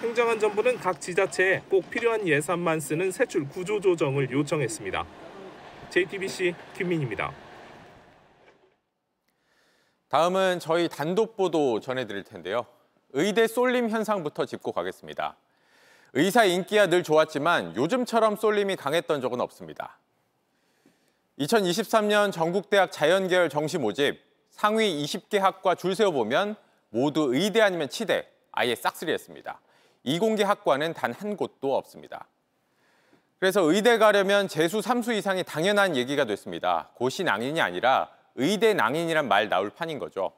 [0.00, 5.04] 행정안 정부는 각 지자체에 꼭 필요한 예산만 쓰는 세출 구조 조정을 요청했습니다.
[5.90, 7.30] JTBC 김민입니다.
[10.08, 12.64] 다음은 저희 단독 보도 전해드릴 텐데요.
[13.12, 15.36] 의대 쏠림 현상부터 짚고 가겠습니다.
[16.16, 19.98] 의사 인기야 늘 좋았지만 요즘처럼 쏠림이 강했던 적은 없습니다.
[21.40, 26.54] 2023년 전국대학 자연계열 정시 모집 상위 20개 학과 줄 세어보면
[26.90, 29.60] 모두 의대 아니면 치대, 아예 싹쓸이했습니다.
[30.04, 32.28] 이공계 학과는 단 한 곳도 없습니다.
[33.40, 36.90] 그래서 의대 가려면 재수 3수 이상이 당연한 얘기가 됐습니다.
[36.94, 40.30] 고시 낭인이 아니라 의대 낭인이란 말 나올 판인 거죠.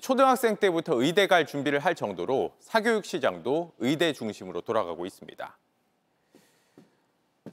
[0.00, 5.56] 초등학생 때부터 의대 갈 준비를 할 정도로 사교육 시장도 의대 중심으로 돌아가고 있습니다.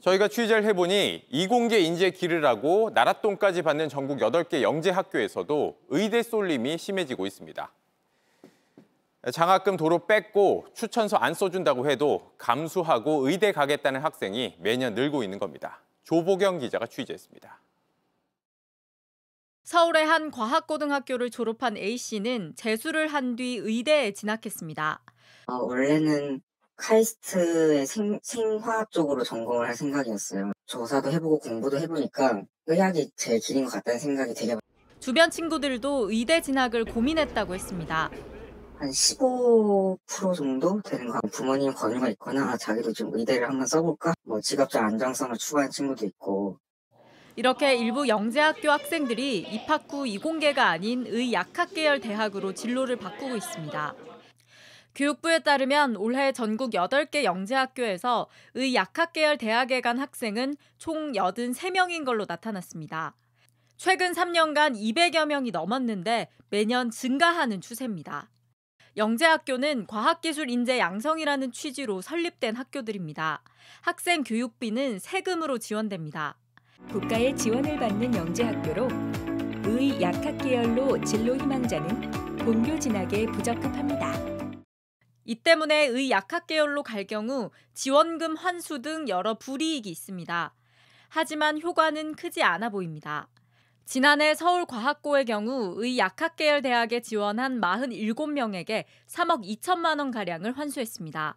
[0.00, 7.26] 저희가 취재를 해보니 이공계 인재 기르라고 나랏돈까지 받는 전국 8개 영재 학교에서도 의대 쏠림이 심해지고
[7.26, 7.72] 있습니다.
[9.32, 15.80] 장학금 도로 뺏고 추천서 안 써준다고 해도 감수하고 의대 가겠다는 학생이 매년 늘고 있는 겁니다.
[16.02, 17.60] 조보경 기자가 취재했습니다.
[19.64, 25.00] 서울의 한 과학고등학교를 졸업한 A씨는 재수를 한 뒤 의대에 진학했습니다.
[25.46, 26.40] 어, 원래는
[26.76, 30.52] 카이스트의 생, 생화학 쪽으로 전공을 할 생각이었어요.
[30.66, 34.56] 조사도 해보고 공부도 해보니까 의학이 제 길인 것 같다는 생각이 되게
[35.00, 38.10] 주변 친구들도 의대 진학을 고민했다고 했습니다.
[38.78, 44.12] 한 15% 정도 되는 거 부모님 권유가 있거나 아, 자기도 좀 의대를 한번 써볼까?
[44.24, 46.58] 뭐 직업적 안정성을 추구하는 친구도 있고
[47.34, 53.94] 이렇게 일부 영재학교 학생들이 입학 후 이공계가 아닌 의약학 계열 대학으로 진로를 바꾸고 있습니다.
[54.94, 63.14] 교육부에 따르면 올해 전국 8개 영재학교에서 의약학 계열 대학에 간 학생은 총 83명인 걸로 나타났습니다.
[63.78, 68.28] 최근 3년간 200여 명이 넘었는데 매년 증가하는 추세입니다.
[68.98, 73.42] 영재학교는 과학기술 인재 양성이라는 취지로 설립된 학교들입니다.
[73.80, 76.36] 학생 교육비는 세금으로 지원됩니다.
[76.90, 78.88] 국가의 지원을 받는 영재학교로
[79.64, 84.12] 의 약학 계열로 진로 희망자는 본교 진학에 부적합합니다.
[85.24, 90.54] 이 때문에 의 약학 계열로 갈 경우 지원금 환수 등 여러 불이익이 있습니다.
[91.08, 93.28] 하지만 효과는 크지 않아 보입니다.
[93.84, 101.36] 지난해 서울과학고의 경우 의 약학 계열 대학에 지원한 47명에게 3억 2천만 원 가량을 환수했습니다.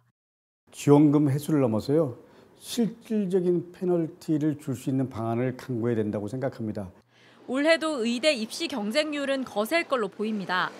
[0.72, 2.25] 지원금 회수를 넘어서요.
[2.58, 6.90] 실질적인 페널티를 줄 수 있는 방안을 강구해야 된다고 생각합니다.
[7.46, 10.70] 올해도 의대 입시 경쟁률은 거셀 걸로 보입니다.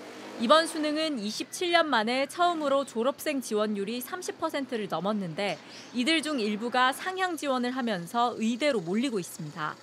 [0.41, 5.57] 이번 수능은 27년 만에 처음으로 졸업생 지원율이 30%를 넘었는데
[5.95, 9.75] 이들 중 일부가 상향 지원을 하면서 의대로 몰리고 있습니다.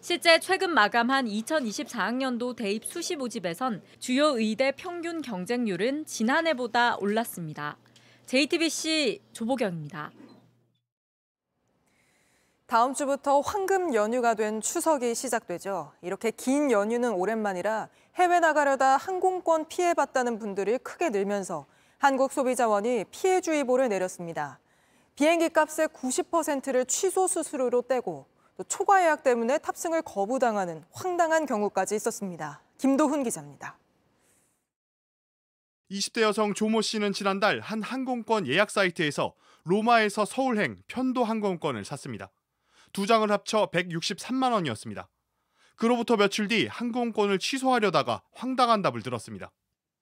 [0.00, 7.76] 실제 최근 마감한 2024학년도 대입 수시 모집에선 주요 의대 평균 경쟁률은 지난해보다 올랐습니다.
[8.26, 10.12] JTBC 조보경입니다.
[12.68, 15.90] 다음 주부터 황금 연휴가 된 추석이 시작되죠.
[16.02, 21.64] 이렇게 긴 연휴는 오랜만이라 해외 나가려다 항공권 피해봤다는 분들이 크게 늘면서
[21.96, 24.58] 한국소비자원이 피해주의보를 내렸습니다.
[25.14, 28.26] 비행기 값의 90%를 취소 수수료로 떼고
[28.58, 32.60] 또 초과 예약 때문에 탑승을 거부당하는 황당한 경우까지 있었습니다.
[32.76, 33.78] 김도훈 기자입니다.
[35.90, 39.32] 20대 여성 조모 씨는 지난달 한 항공권 예약 사이트에서
[39.64, 42.30] 로마에서 서울행 편도 항공권을 샀습니다.
[42.92, 45.08] 두 장을 합쳐 163만 원이었습니다.
[45.76, 49.52] 그로부터 며칠 뒤 항공권을 취소하려다가 황당한 답을 들었습니다.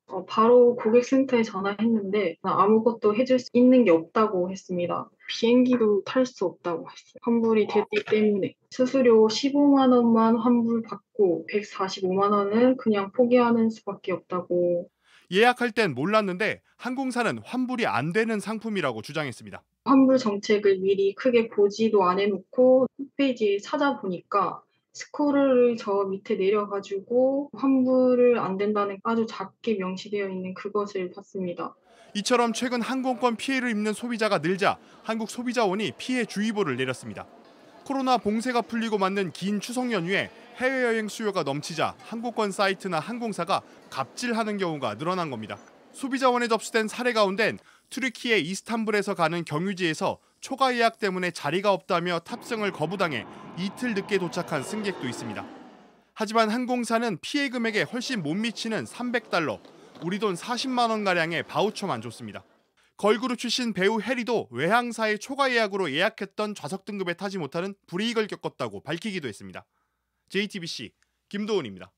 [0.09, 5.11] 어, 바로 고객센터에 전화했는데 아무것도 해줄 수 있는 게 없다고 했습니다.
[5.29, 7.21] 비행기도 탈 수 없다고 했어요.
[7.23, 14.89] 환불이 됐기 때문에 수수료 15만 원만 환불 받고 145만 원은 그냥 포기하는 수밖에 없다고.
[15.33, 19.63] 예약할 땐 몰랐는데 항공사는 환불이 안 되는 상품이라고 주장했습니다.
[19.87, 24.61] 환불 정책을 미리 크게 보지도 안 해놓고 홈페이지에 찾아보니까
[24.93, 31.77] 스크롤을 저 밑에 내려가지고 환불을 안 된다는 아주 작게 명시되어 있는 그것을 봤습니다.
[32.15, 37.27] 이처럼 최근 항공권 피해를 입는 소비자가 늘자 한국소비자원이 피해 주의보를 내렸습니다.
[37.85, 44.97] 코로나 봉쇄가 풀리고 맞는 긴 추석 연휴에 해외여행 수요가 넘치자 항공권 사이트나 항공사가 갑질하는 경우가
[44.97, 45.59] 늘어난 겁니다.
[45.93, 52.73] 소비자원에 접수된 사례 가운데 는 튀르키예 이스탄불에서 가는 경유지에서 초과 예약 때문에 자리가 없다며 탑승을
[52.73, 53.25] 거부당해
[53.59, 55.47] 이틀 늦게 도착한 승객도 있습니다.
[56.15, 59.61] 하지만 항공사는 피해 금액에 훨씬 못 미치는 300달러,
[60.03, 62.45] 우리 돈 40만 원 가량의 바우처만 줬습니다.
[62.97, 69.29] 걸그룹 출신 배우 해리도 외항사의 초과 예약으로 예약했던 좌석 등급에 타지 못하는 불이익을 겪었다고 밝히기도
[69.29, 69.67] 했습니다.
[70.31, 70.93] JTBC
[71.29, 71.93] 김도훈입니다.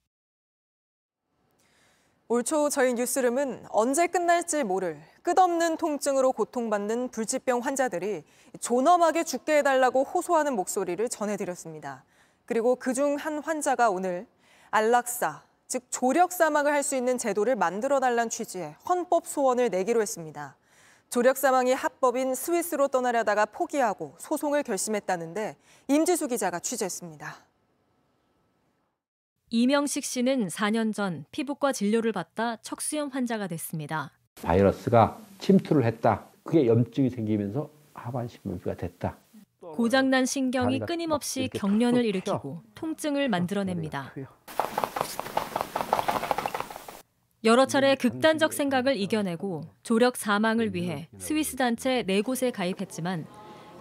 [2.31, 8.23] 올 초 저희 뉴스룸은 언제 끝날지 모를 끝없는 통증으로 고통받는 불치병 환자들이
[8.61, 12.05] 존엄하게 죽게 해달라고 호소하는 목소리를 전해드렸습니다.
[12.45, 14.27] 그리고 그중 한 환자가 오늘
[14.71, 20.55] 안락사, 즉 조력 사망을 할 수 있는 제도를 만들어달라는 취지의 헌법 소원을 내기로 했습니다.
[21.09, 25.57] 조력 사망이 합법인 스위스로 떠나려다가 포기하고 소송을 결심했다는데
[25.88, 27.48] 임지수 기자가 취재했습니다.
[29.51, 34.13] 이명식 씨는 4년 전 피부과 진료를 받다 척수염 환자가 됐습니다.
[34.43, 36.25] 바이러스가 침투를 했다.
[36.43, 39.17] 그게 염증이 생기면서 하반신부가 됐다.
[39.61, 44.13] 고장난 신경이 끊임없이 경련을 일으키고 통증을 만들어냅니다.
[47.45, 53.27] 여러 차례 극단적 생각을 이겨내고 조력 사망을 위해 스위스 단체 네 곳에 가입했지만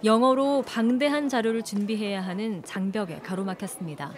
[0.04, 4.14] 영어로 방대한 자료를 준비해야 하는 장벽에 가로막혔습니다.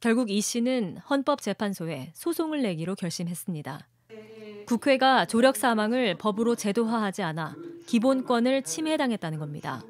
[0.00, 3.86] 결국 이 씨는 헌법재판소에 소송을 내기로 결심했습니다.
[4.66, 7.56] 국회가 조력 사망을 법으로 제도화하지 않아
[7.86, 9.82] 기본권을 침해당했다는 겁니다.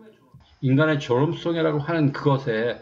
[0.61, 2.81] 인간의 존엄성이라고 하는 그것에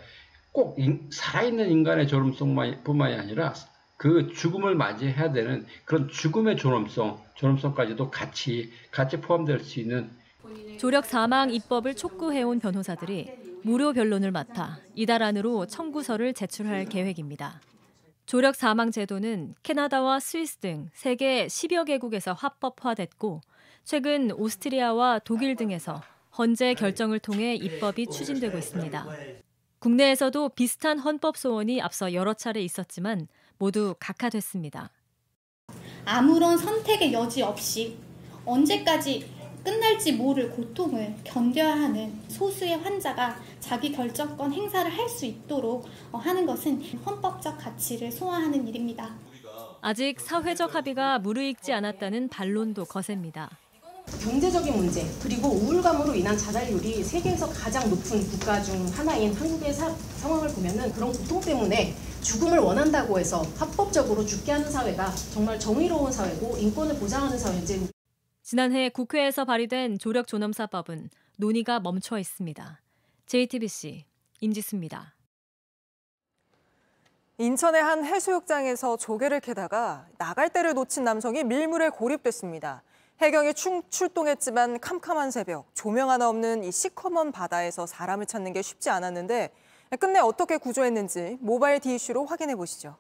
[0.53, 3.55] 꼭 인- 살아있는 인간의 존엄성뿐만이 아니라
[3.97, 10.11] 그 죽음을 맞이해야 되는 그런 죽음의 존엄성, 존엄성까지도 같이 같이 포함될 수 있는
[10.79, 13.31] 조력 사망 입법을 촉구해온 변호사들이
[13.63, 17.61] 무료 변론을 맡아 이달 안으로 청구서를 제출할 계획입니다.
[18.27, 23.41] 조력 사망 제도는 캐나다와 스위스 등 세계 10여 개국에서 합법화됐고
[23.85, 26.03] 최근 오스트리아와 독일 등에서
[26.37, 29.07] 헌재 결정을 통해 입법이 추진되고 있습니다.
[29.79, 34.91] 국내에서도 비슷한 헌법 소원이 앞서 여러 차례 있었지만 모두 각하됐습니다.
[36.05, 37.97] 아무런 선택의 여지 없이
[38.45, 39.36] 언제까지
[39.71, 46.47] 끝날지 모를 고통을 견뎌야 하는 소수의 환자가 자기 결정권 행사를 할 수 있도록 어, 하는
[46.47, 49.11] 것은 헌법적 가치를 소화하는 일입니다.
[49.81, 53.51] 아직 사회적 합의가 무르익지 않았다는 반론도 거셉니다.
[54.23, 60.49] 경제적인 문제 그리고 우울감으로 인한 자살률이 세계에서 가장 높은 국가 중 하나인 한국의 사- 상황을
[60.51, 66.95] 보면은 그런 고통 때문에 죽음을 원한다고 해서 합법적으로 죽게 하는 사회가 정말 정의로운 사회고 인권을
[67.01, 67.89] 보장하는 사회인지
[68.51, 72.81] 지난해 국회에서 발의된 조력 존엄사법은 논의가 멈춰 있습니다.
[73.27, 74.05] JTBC
[74.41, 75.15] 임지수입니다.
[77.39, 82.85] 인천의 한 해수욕장에서 조개를 캐다가 나갈 때를 놓친 남성이 밀물에 고립됐습니다.
[83.21, 88.91] 해경이 충- 출동했지만 캄캄한 새벽, 조명 하나 없는 이 시커먼 바다에서 사람을 찾는 게 쉽지
[88.91, 89.51] 않았는데
[89.99, 92.97] 끝내 어떻게 구조했는지 모바일 디이슈로 확인해 보시죠.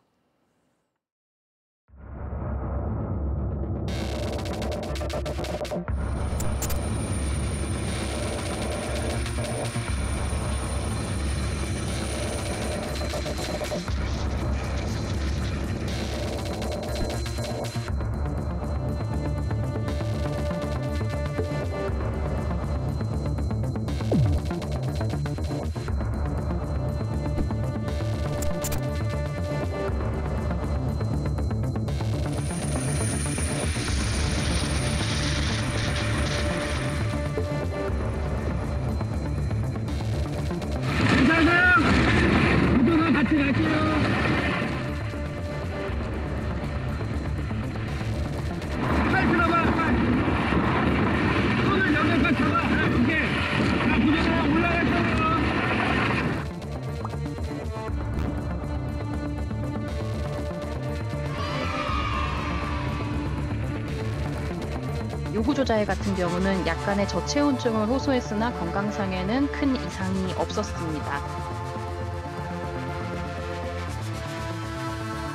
[65.46, 71.22] 요구조자애 같은 경우는 약간의 저체온증을 호소했으나 건강상에는 큰 이상이 없었습니다.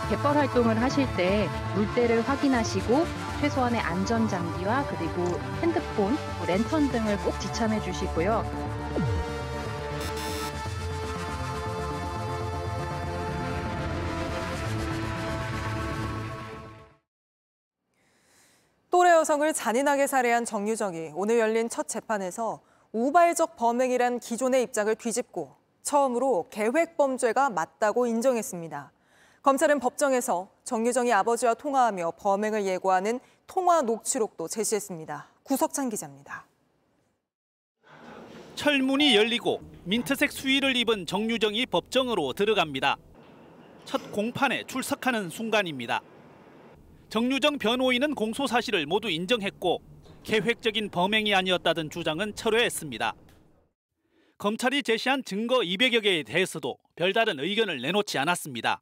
[0.09, 3.07] 갯벌 활동을 하실 때 물때를 확인하시고
[3.39, 8.43] 최소한의 안전장비와 그리고 핸드폰, 랜턴 등을 꼭 지참해 주시고요.
[19.31, 22.59] 여성을 잔인하게 살해한 정유정이 오늘 열린 첫 재판에서
[22.91, 28.91] 우발적 범행이란 기존의 입장을 뒤집고 처음으로 계획 범죄가 맞다고 인정했습니다.
[29.41, 35.29] 검찰은 법정에서 정유정이 아버지와 통화하며 범행을 예고하는 통화 녹취록도 제시했습니다.
[35.43, 36.45] 구석찬 기자입니다.
[38.55, 42.97] 철문이 열리고 민트색 수의를 입은 정유정이 법정으로 들어갑니다.
[43.85, 46.01] 첫 공판에 출석하는 순간입니다.
[47.11, 49.81] 정유정 변호인은 공소 사실을 모두 인정했고
[50.23, 53.13] 계획적인 범행이 아니었다던 주장은 철회했습니다.
[54.37, 58.79] 검찰이 제시한 증거 200여 개에 대해서도 별다른 의견을 내놓지 않았습니다.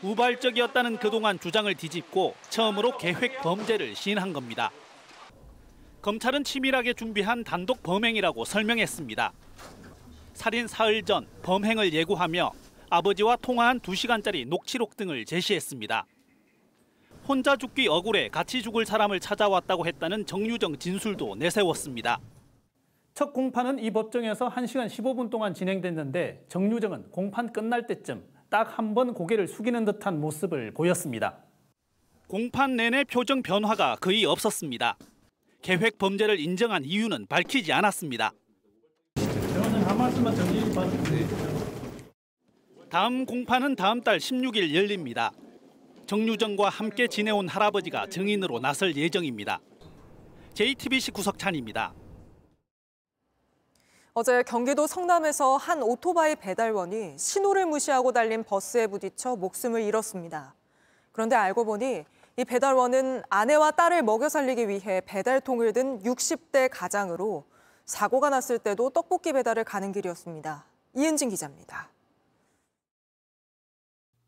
[0.00, 4.70] 우발적이었다는 그동안 주장을 뒤집고 처음으로 계획 범죄를 시인한 겁니다.
[6.00, 9.30] 검찰은 치밀하게 준비한 단독 범행이라고 설명했습니다.
[10.32, 12.50] 살인 사흘 전 범행을 예고하며
[12.88, 16.06] 아버지와 통화한 2시간짜리 녹취록 등을 제시했습니다.
[17.26, 22.18] 혼자 죽기 억울해 같이 죽을 사람을 찾아왔다고 했다는 정유정 진술도 내세웠습니다.
[23.14, 29.14] 첫 공판은 이 법정에서 1시간 15분 동안 진행됐는데 정유정은 공판 끝날 때쯤 딱 한 번
[29.14, 31.38] 고개를 숙이는 듯한 모습을 보였습니다.
[32.28, 34.96] 공판 내내 표정 변화가 거의 없었습니다.
[35.62, 38.32] 계획 범죄를 인정한 이유는 밝히지 않았습니다.
[42.90, 45.32] 다음 공판은 다음 달 16일 열립니다.
[46.06, 49.60] 정유정과 함께 지내온 할아버지가 증인으로 나설 예정입니다.
[50.52, 51.94] JTBC 구석찬입니다.
[54.12, 60.54] 어제 경기도 성남에서 한 오토바이 배달원이 신호를 무시하고 달린 버스에 부딪혀 목숨을 잃었습니다.
[61.10, 62.04] 그런데 알고 보니
[62.36, 67.44] 이 배달원은 아내와 딸을 먹여 살리기 위해 배달통을 든 60대 가장으로
[67.86, 70.66] 사고가 났을 때도 떡볶이 배달을 가는 길이었습니다.
[70.94, 71.93] 이은진 기자입니다.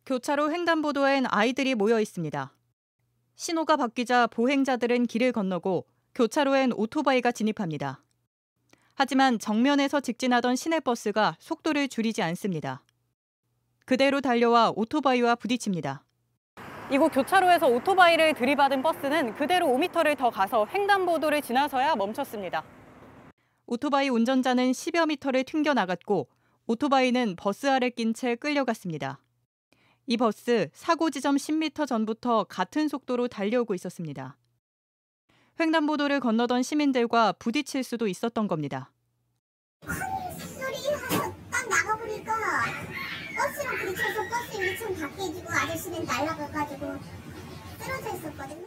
[0.07, 2.53] 교차로 횡단보도엔 아이들이 모여 있습니다.
[3.35, 8.05] 신호가 바뀌자 보행자들은 길을 건너고 교차로엔 오토바이가 진입합니다.
[8.95, 12.85] 하지만 정면에서 직진하던 시내버스가 속도를 줄이지 않습니다.
[13.85, 16.05] 그대로 달려와 오토바이와 부딪힙니다.
[16.93, 22.63] 이곳 교차로에서 오토바이를 들이받은 버스는 그대로 5m를 더 가서 횡단보도를 지나서야 멈췄습니다.
[23.67, 26.29] 오토바이 운전자는 10여 미터를 튕겨 나갔고
[26.69, 29.19] 오토바이는 버스 아래 낀 채 끌려갔습니다.
[30.07, 34.37] 이 버스 사고 지점 10m 전부터 같은 속도로 달려오고 있었습니다.
[35.59, 38.93] 횡단보도를 건너던 시민들과 부딪힐 수도 있었던 겁니다.
[39.83, 39.97] 소리
[40.95, 42.35] 하고 딱 나가보니까
[43.37, 46.87] 버스랑 부딪혀서 버스 1층 밖에 지고 아저씨는 날아가가지고
[47.81, 48.67] 쓰러져 있었거든요.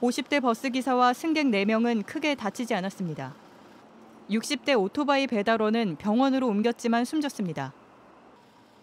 [0.00, 3.34] 50대 버스 기사와 승객 4명은 크게 다치지 않았습니다.
[4.30, 7.72] 60대 오토바이 배달원은 병원으로 옮겼지만 숨졌습니다.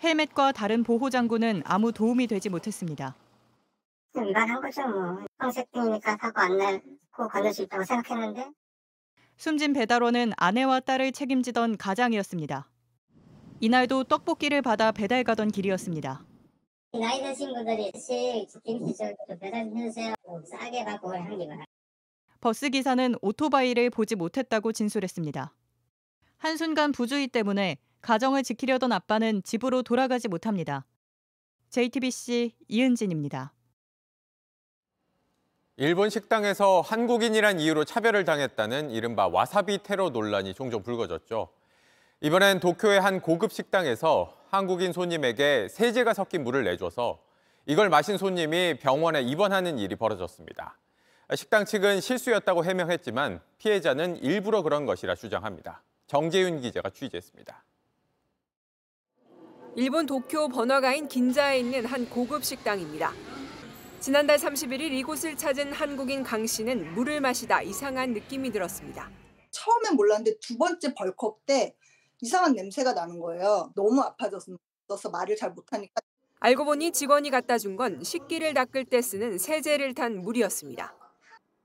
[0.03, 3.15] 헬멧과 다른 보호 장구는 아무 도움이 되지 못했습니다.
[4.15, 5.25] 위반한 거죠 뭐.
[5.37, 8.51] 황색 등이니까 사고 안 날고 건널 수 있다고 생각했는데
[9.37, 12.67] 숨진 배달원은 아내와 딸을 책임지던 가장이었습니다.
[13.59, 16.25] 이날도 떡볶이를 받아 배달 가던 길이었습니다.
[16.93, 21.11] 나이 드신 분들이 씩 김치죠 배달 해주세요 뭐 싸게 받고
[22.41, 25.53] 버스 기사는 오토바이를 보지 못했다고 진술했습니다.
[26.37, 30.85] 한순간 부주의 때문에 가정을 지키려던 아빠는 집으로 돌아가지 못합니다.
[31.69, 33.53] JTBC 이은진입니다.
[35.77, 41.49] 일본 식당에서 한국인이란 이유로 차별을 당했다는 이른바 와사비 테러 논란이 종종 불거졌죠.
[42.19, 47.23] 이번엔 도쿄의 한 고급 식당에서 한국인 손님에게 세제가 섞인 물을 내줘서
[47.65, 50.77] 이걸 마신 손님이 병원에 입원하는 일이 벌어졌습니다.
[51.35, 55.81] 식당 측은 실수였다고 해명했지만 피해자는 일부러 그런 것이라 주장합니다.
[56.07, 57.63] 정재윤 기자가 취재했습니다.
[59.75, 63.13] 일본 도쿄 번화가인 긴자에 있는 한 고급 식당입니다.
[63.99, 69.09] 지난달 31일 이곳을 찾은 한국인 강 씨는 물을 마시다 이상한 느낌이 들었습니다.
[69.51, 71.75] 처음엔 몰랐는데 두 번째 벌컥 때
[72.21, 73.71] 이상한 냄새가 나는 거예요.
[73.75, 74.57] 너무 아파져서
[75.11, 76.01] 말을 잘 못하니까.
[76.39, 80.95] 알고 보니 직원이 갖다 준 건 식기를 닦을 때 쓰는 세제를 탄 물이었습니다.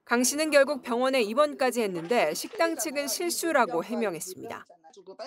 [0.05, 4.65] 강 씨는 결국 병원에 입원까지 했는데 식당 측은 실수라고 해명했습니다.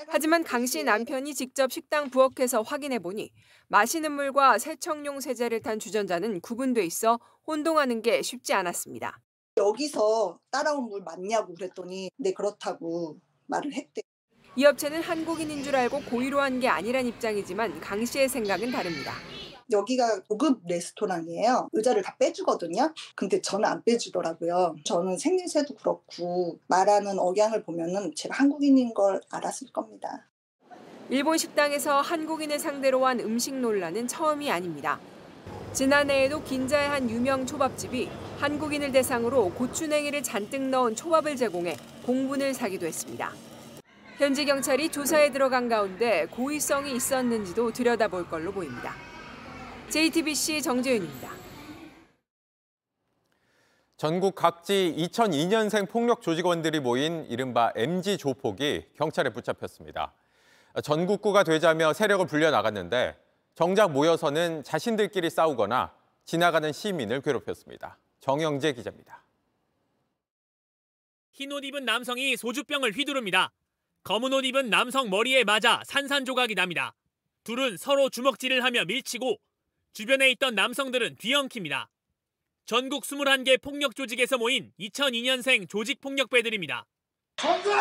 [0.07, 3.31] 하지만 강 씨 남편이 직접 식당 부엌에서 확인해 보니
[3.67, 9.19] 마시는 물과 세척용 세제를 탄 주전자는 구분돼 있어 혼동하는 게 쉽지 않았습니다.
[9.57, 14.01] 여기서 따라온 물 맞냐고 그랬더니 네 그렇다고 말을 했대.
[14.55, 19.13] 이 업체는 한국인인 줄 알고 고의로 한 게 아니란 입장이지만 강 씨의 생각은 다릅니다.
[19.71, 21.69] 여기가 고급 레스토랑이에요.
[21.71, 22.93] 의자를 다 빼주거든요.
[23.15, 24.75] 근데 저는 안 빼주더라고요.
[24.83, 30.27] 저는 생김새도 그렇고 말하는 억양을 보면은 제가 한국인인 걸 알았을 겁니다.
[31.09, 34.99] 일본 식당에서 한국인을 상대로 한 음식 논란은 처음이 아닙니다.
[35.73, 38.09] 지난해에도 긴자의 한 유명 초밥집이
[38.39, 43.33] 한국인을 대상으로 고추냉이를 잔뜩 넣은 초밥을 제공해 공분을 사기도 했습니다.
[44.17, 49.08] 현지 경찰이 조사에 들어간 가운데 고의성이 있었는지도 들여다볼 걸로 보입니다.
[49.89, 51.31] JTBC 정재윤입니다.
[53.97, 60.13] 전국 각지 2002년생 폭력 조직원들이 모인 이른바 MG 조폭이 경찰에 붙잡혔습니다.
[60.83, 63.17] 전국구가 되자며 세력을 불려나갔는데
[63.55, 67.97] 정작 모여서는 자신들끼리 싸우거나 지나가는 시민을 괴롭혔습니다.
[68.19, 69.23] 정영재 기자입니다.
[71.31, 73.51] 흰 옷 입은 남성이 소주병을 휘두릅니다.
[74.03, 76.93] 검은 옷 입은 남성 머리에 맞아 산산조각이 납니다.
[77.43, 79.37] 둘은 서로 주먹질을 하며 밀치고
[79.93, 81.87] 주변에 있던 남성들은 뒤엉킵니다.
[82.65, 86.85] 전국 21개 폭력 조직에서 모인 2002년생 조직 폭력배들입니다.
[87.37, 87.79] 정권!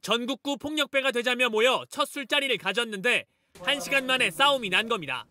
[0.00, 3.26] 전국구 폭력배가 되자며 모여 첫 술자리를 가졌는데
[3.60, 5.26] 1시간 만에 싸움이 난 겁니다.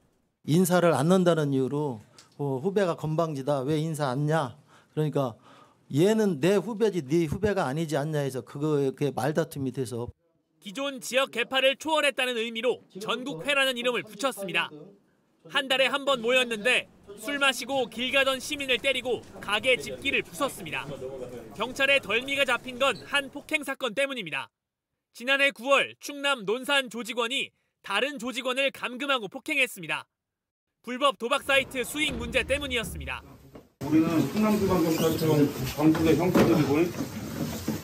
[0.46, 2.02] 인사를 안 넣는다는 이유로
[2.38, 4.56] 어, 후배가 건방지다 왜 인사 안 냐?
[4.94, 5.34] 그러니까
[5.94, 10.08] 얘는 내 후배지 네 후배가 아니지 않냐 해서 그거에 그 말다툼이 돼서
[10.60, 14.70] 기존 지역 개파를 초월했다는 의미로 전국회라는 이름을 붙였습니다.
[15.50, 20.88] 한 달에 한 번 모였는데 술 마시고 길 가던 시민을 때리고 가게 집기를 부쉈습니다.
[21.56, 24.50] 경찰에 덜미가 잡힌 건 한 폭행 사건 때문입니다.
[25.14, 30.06] 지난해 9월 충남 논산 조직원이 다른 조직원을 감금하고 폭행했습니다.
[30.84, 33.24] 불법 도박 사이트 수익 문제 때문이었습니다.
[33.88, 36.76] 우리는 충남지방경찰청 광주대 형사들이고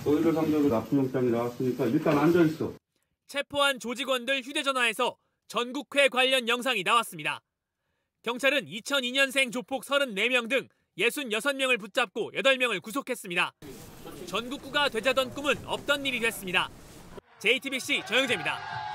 [0.04, 2.74] 너희들 상대로 납품 영장이 나왔으니까 일단 앉아 있어.
[3.28, 5.16] 체포한 조직원들 휴대전화에서
[5.48, 7.42] 전국회 관련 영상이 나왔습니다.
[8.24, 13.54] 경찰은 2002년생 조폭 34명 등 66명을 붙잡고 8명을 구속했습니다.
[14.28, 16.70] 전국구가 되자던 꿈은 없던 일이 됐습니다.
[17.40, 18.93] JTBC 정영재입니다.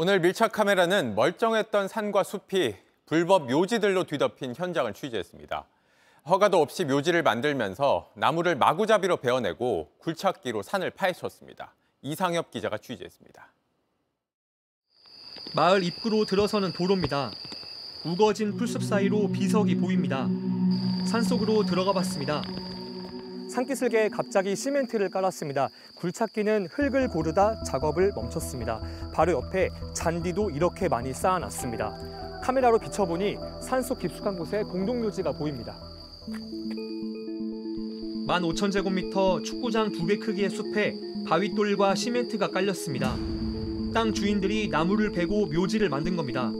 [0.00, 5.64] 오늘 밀착 카메라는 멀쩡했던 산과 숲이 불법 묘지들로 뒤덮인 현장을 취재했습니다.
[6.28, 11.74] 허가도 없이 묘지를 만들면서 나무를 마구잡이로 베어내고 굴착기로 산을 파헤쳤습니다.
[12.02, 13.52] 이상엽 기자가 취재했습니다.
[15.56, 17.32] 마을 입구로 들어서는 도로입니다.
[18.04, 20.28] 우거진 풀숲 사이로 비석이 보입니다.
[21.08, 22.44] 산속으로 들어가 봤습니다.
[23.58, 25.68] 산기슭에 갑자기 시멘트를 깔았습니다.
[25.96, 28.80] 굴착기는 흙을 고르다 작업을 멈췄습니다.
[29.12, 32.40] 바로 옆에 잔디도 이렇게 많이 쌓아놨습니다.
[32.42, 35.74] 카메라로 비춰보니 산속 깊숙한 곳에 공동묘지가 보입니다.
[38.28, 40.94] 15,000제곱미터 축구장 두 배 크기의 숲에
[41.26, 43.16] 바위돌과 시멘트가 깔렸습니다.
[43.92, 46.52] 땅 주인들이 나무를 베고 묘지를 만든 겁니다.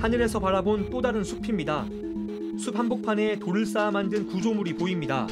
[0.00, 1.86] 하늘에서 바라본 또 다른 숲입니다.
[2.58, 5.26] 숲 한복판에 돌을 쌓아 만든 구조물이 보입니다.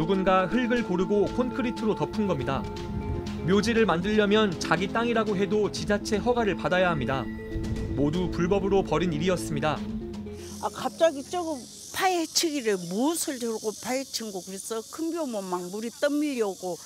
[0.00, 2.62] 누군가 흙을 고르고 콘크리트로 덮은 겁니다.
[3.46, 7.22] 묘지를 만들려면 자기 땅이라고 해도 지자체 허가를 받아야 합니다.
[7.96, 9.78] 모두 불법으로 벌인 일이었습니다.
[10.62, 11.58] 아 갑자기 저거
[11.94, 16.78] 파헤치기를 무엇을 저러고 파헤친 거 그랬어 큰 벼면 막 물이 떠밀려오고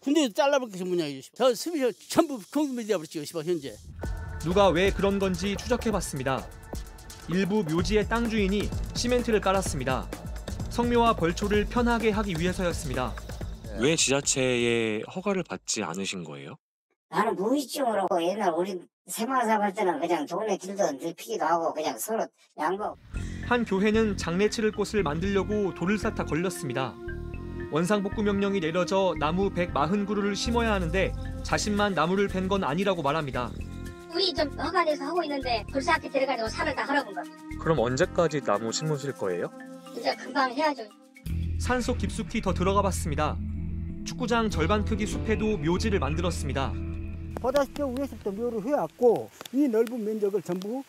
[0.00, 3.76] 군대도 잘라버리기 전문이야 저 습이 전부 공무원이 되어버렸죠 시방 현재
[4.40, 6.48] 누가 왜 그런 건지 추적해봤습니다.
[7.28, 10.08] 일부 묘지의 땅 주인이 시멘트를 깔았습니다.
[10.70, 13.12] 성묘와 벌초를 편하게 하기 위해서였습니다.
[13.80, 16.56] 왜 지자체의 허가를 받지 않으신 거예요?
[17.10, 22.26] 나는 무의식적으로 옛날 우리 생활사 할 때는 그냥 동네 길도 늙히기도 하고 그냥 서로
[22.58, 22.96] 양보.
[23.46, 26.94] 한 교회는 장례 치를 곳을 만들려고 돌을 쌓다 걸렸습니다.
[27.70, 31.12] 원상복구 명령이 내려져 나무 140그루를 심어야 하는데
[31.42, 33.50] 자신만 나무를 벤 건 아니라고 말합니다.
[34.14, 37.22] 우리 좀 허가돼서 하고 있는데 벌써 학교 들어가지고 산을 다 헐어본 거.
[37.60, 39.50] 그럼 언제까지 나무 심으실 거예요?
[39.98, 40.82] 이제 금방 해야죠.
[41.58, 43.36] 산속 깊숙이 더 들어가 봤습니다.
[44.04, 46.72] 축구장 절반 크기 숲에도 묘지를 만들었습니다.
[47.40, 50.82] 보다시피 위에서부터 묘를 해왔고 이 넓은 면적을 전부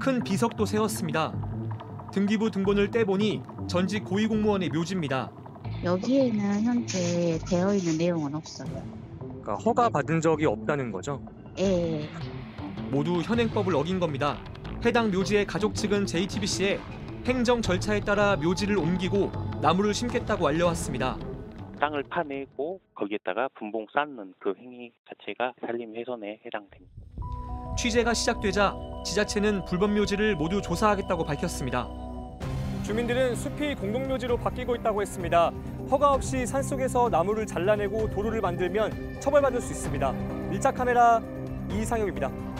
[0.00, 1.32] 큰 비석도 세웠습니다.
[2.12, 5.30] 등기부 등본을 떼보니 전직 고위공무원의 묘지입니다.
[5.84, 8.68] 여기에는 현재 되어 있는 내용은 없어요.
[9.18, 11.22] 그러니까 허가 받은 적이 없다는 거죠?
[11.58, 12.08] 예.
[12.90, 14.36] 모두 현행법을 어긴 겁니다.
[14.84, 16.80] 해당 묘지의 가족 측은 JTBC에
[17.24, 21.16] 행정 절차에 따라 묘지를 옮기고 나무를 심겠다고 알려왔습니다.
[21.78, 26.92] 땅을 파내고 거기에다가 분봉 쌓는 그 행위 자체가 산림 훼손에 해당됩니다.
[27.78, 31.88] 취재가 시작되자 지자체는 불법 묘지를 모두 조사하겠다고 밝혔습니다.
[32.84, 35.52] 주민들은 숲이 공동묘지로 바뀌고 있다고 했습니다.
[35.90, 40.12] 허가 없이 산속에서 나무를 잘라내고 도로를 만들면 처벌받을 수 있습니다.
[40.50, 41.20] 밀착 카메라
[41.70, 42.51] 이상엽입니다.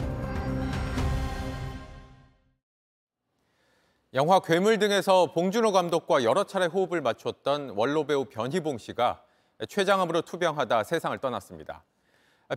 [4.15, 9.23] 영화 괴물 등에서 봉준호 감독과 여러 차례 호흡을 맞췄던 원로 배우 변희봉 씨가
[9.67, 11.83] 췌장암으로 투병하다 세상을 떠났습니다.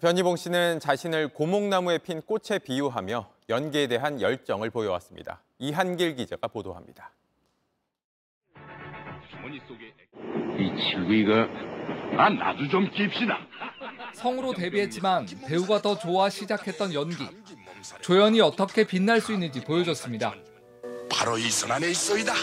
[0.03, 5.41] 변희봉 씨는 자신을 고목나무에 핀 꽃에 비유하며 연기에 대한 열정을 보여왔습니다.
[5.59, 7.11] 이한길 기자가 보도합니다.
[10.59, 11.49] 이 친구이가
[12.19, 13.39] 아 나도 좀 깁시다.
[14.13, 17.27] 성우로 데뷔했지만 배우가 더 좋아 시작했던 연기.
[18.03, 20.35] 조연이 어떻게 빛날 수 있는지 보여줬습니다.
[21.17, 22.35] 바로 이선 안에 있어이다.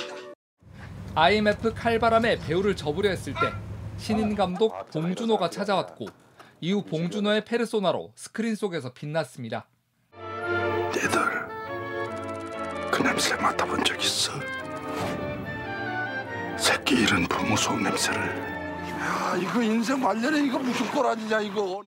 [1.13, 3.53] IMF 칼바람에 배우를 접으려 했을 때
[3.97, 6.07] 신인 감독 봉준호가 찾아왔고
[6.59, 9.67] 이후 봉준호의 페르소나로 스크린 속에서 빛났습니다.
[10.97, 11.11] 얘들
[12.89, 14.31] 그 냄새 맡아본 적 있어?
[16.57, 18.19] 새끼 잃은 부모 속 냄새를.
[18.21, 21.83] 야 이거 인생 말년에 이거 무슨 꼬라지냐 이거.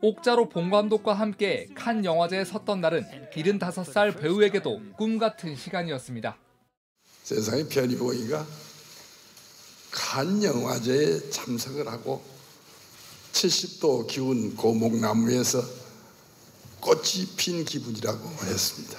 [0.00, 6.36] 옥자로 봉 감독과 함께 칸 영화제에 섰던 날은 75살 배우에게도 꿈 같은 시간이었습니다.
[7.24, 8.46] 세상에 변희봉이가
[9.90, 12.22] 칸 영화제에 참석을 하고
[13.32, 15.60] 70도 기운 고목나무에서
[16.80, 18.98] 꽃이 핀 기분이라고 했습니다.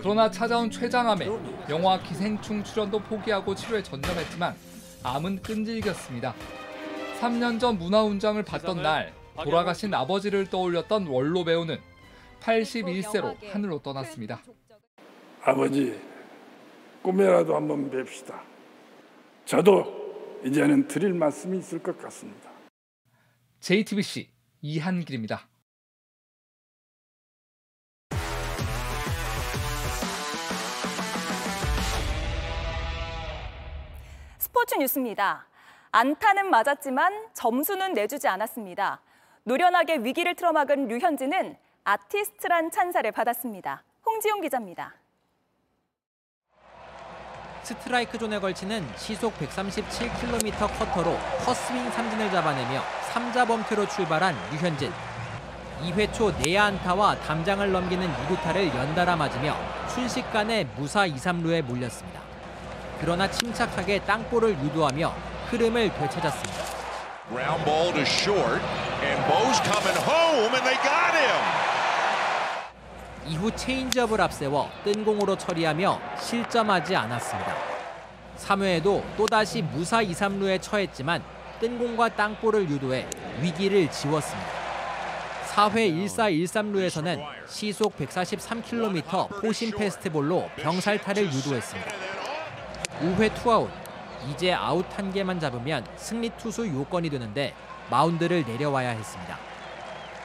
[0.00, 1.26] 그러나 찾아온 췌장암에
[1.70, 4.54] 영화 기생충 출연도 포기하고 치료에 전념했지만
[5.02, 6.34] 암은 끈질겼습니다.
[7.20, 11.78] 3년 전 문화훈장을 받던 날 돌아가신 아버지를 떠올렸던 원로 배우는
[12.40, 14.42] 81세로 하늘로 떠났습니다.
[15.42, 16.00] 아버지
[17.02, 18.42] 꿈에라도 한번 뵙시다.
[19.44, 22.50] 저도 이제는 드릴 말씀이 있을 것 같습니다.
[23.60, 24.28] JTBC
[24.60, 25.48] 이한길입니다.
[34.38, 35.46] 스포츠 뉴스입니다.
[35.90, 39.00] 안타는 맞았지만 점수는 내주지 않았습니다.
[39.48, 43.82] 노련하게 위기를 틀어막은 류현진은 아티스트란 찬사를 받았습니다.
[44.04, 44.92] 홍지용 기자입니다.
[47.62, 51.12] 스트라이크 존에 걸치는 시속 137km 커터로
[51.46, 54.92] 헛스윙 삼진을 잡아내며 3자 범퇴로 출발한 류현진.
[55.80, 59.56] 2회 초 내야 안타와 담장을 넘기는 2루타를 연달아 맞으며
[59.88, 62.20] 순식간에 무사 2, 3루에 몰렸습니다.
[63.00, 65.08] 그러나 침착하게 땅볼을 유도하며
[65.50, 66.77] 흐름을 되찾았습니다.
[67.30, 68.62] Ground ball to short,
[69.04, 71.68] and Bo's coming home, and they got him.
[73.28, 77.54] 이후 체인지업을 앞세워 뜬 공으로 처리하며 실점하지 않았습니다.
[78.38, 81.22] 3회에도 또다시 무사 2, 3루에 처했지만
[81.60, 83.06] 뜬 공과 땅볼을 유도해
[83.42, 84.50] 위기를 지웠습니다.
[85.50, 91.92] 4회 1사 1, 3루에서는 시속 143km 포심 패스트볼로 병살타를 유도했습니다.
[93.02, 93.68] 5회 투아웃,
[94.30, 97.54] 이제 아웃 한 개만 잡으면 승리 투수 요건이 되는데
[97.90, 99.38] 마운드를 내려와야 했습니다.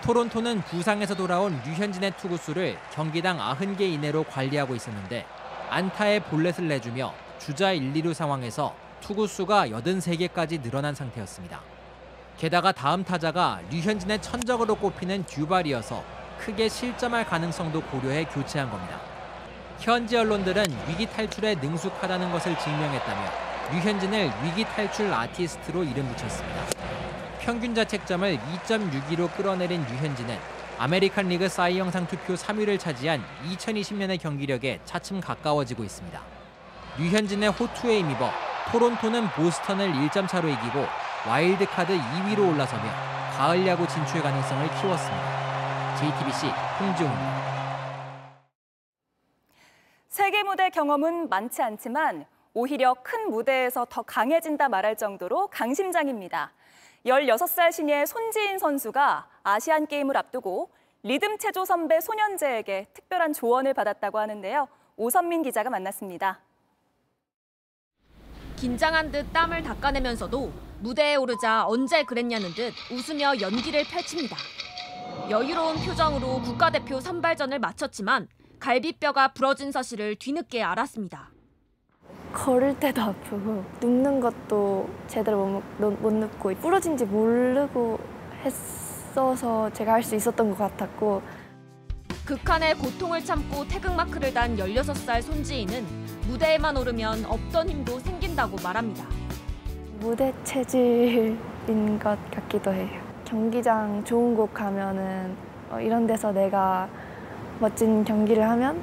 [0.03, 5.25] 토론토는 부상에서 돌아온 류현진의 투구수를 경기당 90개 이내로 관리하고 있었는데
[5.69, 11.61] 안타에 볼넷을 내주며 주자 1, 2루 상황에서 투구수가 83개까지 늘어난 상태였습니다.
[12.37, 16.03] 게다가 다음 타자가 류현진의 천적으로 꼽히는 듀발이어서
[16.39, 18.99] 크게 실점할 가능성도 고려해 교체한 겁니다.
[19.79, 26.65] 현지 언론들은 위기 탈출에 능숙하다는 것을 증명했다며 류현진을 위기 탈출 아티스트로 이름 붙였습니다.
[27.39, 30.37] 평균 자책점을 2.62로 끌어내린 류현진은
[30.79, 36.21] 아메리칸 리그 사이 영상 투표 3위를 차지한 2020년의 경기력에 차츰 가까워지고 있습니다.
[36.97, 38.31] 류현진의 호투에 힘입어
[38.71, 40.85] 토론토는 보스턴을 1점 차로 이기고
[41.27, 42.83] 와일드카드 2위로 올라서며
[43.37, 45.95] 가을 야구 진출 가능성을 키웠습니다.
[45.97, 46.47] JTBC
[46.79, 47.53] 홍지웅입니다.
[50.09, 56.51] 세계 무대 경험은 많지 않지만 오히려 큰 무대에서 더 강해진다 말할 정도로 강심장입니다.
[57.05, 60.69] 16살 신예 손지인 선수가 아시안 게임을 앞두고
[61.01, 64.67] 리듬 체조 선배 손현재에게 특별한 조언을 받았다고 하는데요.
[64.95, 66.39] 오선민 기자가 만났습니다.
[68.55, 74.37] 긴장한 듯 땀을 닦아내면서도 무대에 오르자 언제 그랬냐는 듯 웃으며 연기를 펼칩니다.
[75.29, 78.29] 여유로운 표정으로 국가대표 선발전을 마쳤지만
[78.59, 81.32] 갈비뼈가 부러진 사실을 뒤늦게 알았습니다.
[82.33, 87.99] 걸을 때도 아프고 눕는 것도 제대로 못, 못, 못 눕고 부러진지 모르고
[88.43, 91.21] 했어서 제가 할 수 있었던 것 같았고
[92.25, 95.85] 극한의 고통을 참고 태극마크를 단 16살 손지인은
[96.27, 99.05] 무대에만 오르면 없던 힘도 생긴다고 말합니다.
[99.99, 103.01] 무대 체질인 것 같기도 해요.
[103.25, 105.35] 경기장 좋은 곳 가면은
[105.69, 106.87] 어, 이런 데서 내가
[107.59, 108.81] 멋진 경기를 하면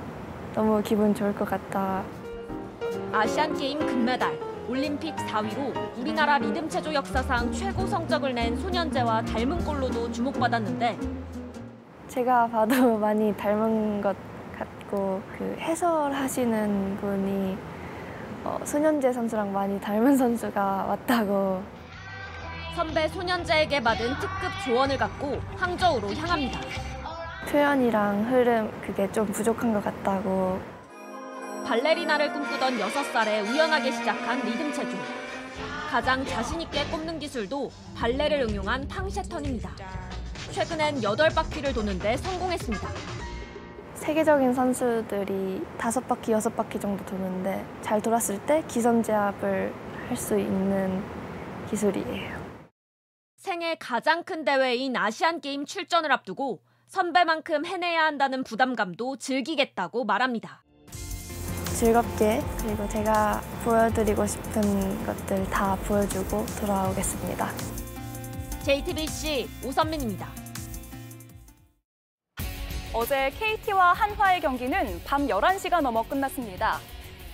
[0.54, 2.02] 너무 기분 좋을 것 같다.
[3.20, 4.34] 아시안 게임 금메달,
[4.66, 10.98] 올림픽 4위로 우리나라 리듬 체조 역사상 최고 성적을 낸 손현재와 닮은 꼴로도 주목받았는데
[12.08, 14.16] 제가 봐도 많이 닮은 것
[14.58, 17.58] 같고 그 해설하시는 분이
[18.44, 21.62] 어, 손현재 선수랑 많이 닮은 선수가 왔다고
[22.74, 26.58] 선배 손현재에게 받은 특급 조언을 갖고 항저우로 향합니다.
[27.50, 30.58] 표현이랑 흐름 그게 좀 부족한 것 같다고
[31.70, 34.98] 발레리나를 꿈꾸던 6살에 우연하게 시작한 리듬 체조.
[35.88, 39.70] 가장 자신 있게 꼽는 기술도 발레를 응용한 팡셰턴입니다.
[40.50, 42.88] 최근엔 8바퀴를 도는데 성공했습니다.
[43.94, 49.72] 세계적인 선수들이 다섯 바퀴 여섯 바퀴 정도 도는데 잘 돌았을 때 기선 제압을
[50.08, 51.00] 할 수 있는
[51.70, 52.40] 기술이에요.
[53.36, 60.64] 생애 가장 큰 대회인 아시안 게임 출전을 앞두고 선배만큼 해내야 한다는 부담감도 즐기겠다고 말합니다.
[61.80, 67.48] 즐겁게 그리고 제가 보여드리고 싶은 것들 다 보여주고 돌아오겠습니다.
[68.62, 70.28] JTBC 오선민입니다.
[72.92, 76.80] 어제 KT와 한화의 경기는 밤 11시가 넘어 끝났습니다.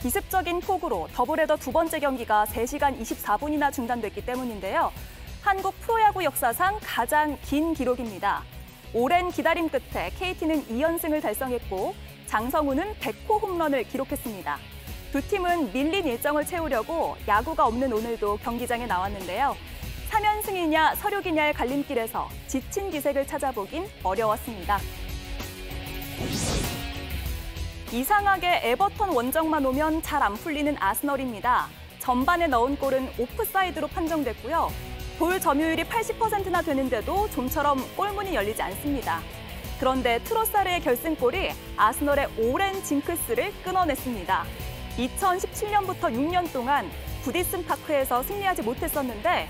[0.00, 4.92] 기습적인 폭우로 더블헤더 두 번째 경기가 3시간 24분이나 중단됐기 때문인데요.
[5.42, 8.44] 한국 프로야구 역사상 가장 긴 기록입니다.
[8.94, 14.58] 오랜 기다림 끝에 KT는 2연승을 달성했고 장성우는 100호 홈런을 기록했습니다.
[15.12, 19.56] 두 팀은 밀린 일정을 채우려고 야구가 없는 오늘도 경기장에 나왔는데요.
[20.10, 24.78] 3연승이냐 서륙이냐의 갈림길에서 지친 기색을 찾아보긴 어려웠습니다.
[27.92, 31.68] 이상하게 에버턴 원정만 오면 잘 안 풀리는 아스널입니다.
[32.00, 34.70] 전반에 넣은 골은 오프사이드로 판정됐고요.
[35.18, 39.20] 볼 점유율이 80%나 되는데도 좀처럼 골문이 열리지 않습니다.
[39.78, 44.44] 그런데 트로사르의 결승골이 아스널의 오랜 징크스를 끊어냈습니다.
[44.96, 46.88] 2017년부터 6년 동안
[47.22, 49.48] 구디슨 파크에서 승리하지 못했었는데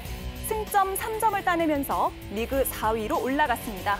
[0.48, 3.98] 승점 3점을 따내면서 리그 4위로 올라갔습니다.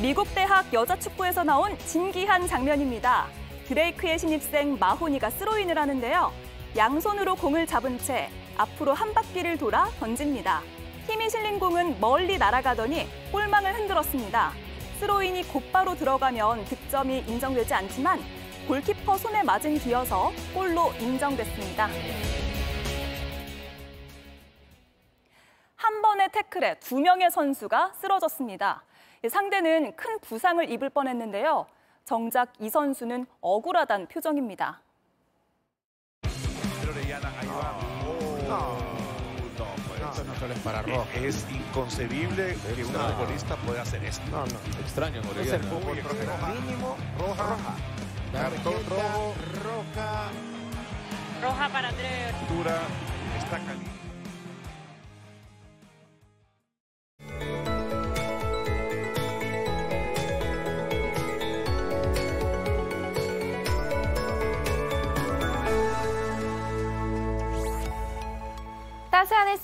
[0.00, 3.28] 미국 대학 여자 축구에서 나온 진기한 장면입니다.
[3.68, 6.32] 드레이크의 신입생 마호니가 스로인을 하는데요.
[6.76, 10.62] 양손으로 공을 잡은 채 앞으로 한 바퀴를 돌아 던집니다.
[11.06, 14.52] 힘이 실린 공은 멀리 날아가더니 골망을 흔들었습니다.
[15.00, 18.20] 스로인이 곧바로 들어가면 득점이 인정되지 않지만
[18.68, 21.88] 골키퍼 손에 맞은 뒤여서 골로 인정됐습니다.
[25.74, 28.84] 한 번의 태클에 두 명의 선수가 쓰러졌습니다.
[29.28, 31.66] 상대는 큰 부상을 입을 뻔했는데요.
[32.04, 34.80] 정작 이 선수는 억울하단 표정입니다.
[41.14, 44.22] Es inconcebible que un futbolista pueda hacer esto.
[44.30, 46.54] No, no, extraño en Es el fútbol profesional.
[46.60, 47.56] Mínimo roja.
[48.32, 49.34] Cartón rojo.
[49.62, 50.30] Roja.
[51.42, 52.34] Roja para Andrés.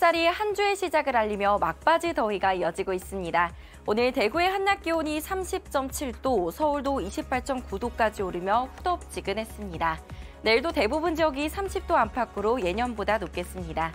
[0.09, 3.53] 햇살이 한 주의 시작을 알리며 막바지 더위가 이어지고 있습니다.
[3.85, 10.01] 오늘 대구의 한낮 기온이 30.7도, 서울도 28.9도까지 오르며 후덥지근했습니다.
[10.41, 13.93] 내일도 대부분 지역이 30도 안팎으로 예년보다 높겠습니다.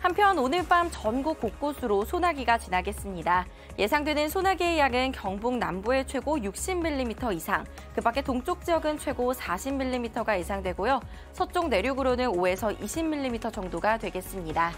[0.00, 3.46] 한편 오늘 밤 전국 곳곳으로 소나기가 지나겠습니다.
[3.78, 11.00] 예상되는 소나기의 양은 경북 남부의 최고 60mm 이상, 그 밖에 동쪽 지역은 최고 40mm가 예상되고요.
[11.32, 14.72] 서쪽 내륙으로는 5에서 20mm 정도가 되겠습니다.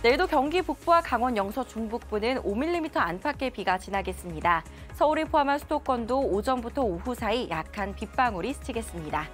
[0.00, 4.62] 내일도 경기 북부와 강원 영서 중북부는 5mm 안팎의 비가 지나겠습니다.
[4.94, 9.28] 서울을 포함한 수도권도 오전부터 오후 사이 약한 빗방울이 스치겠습니다.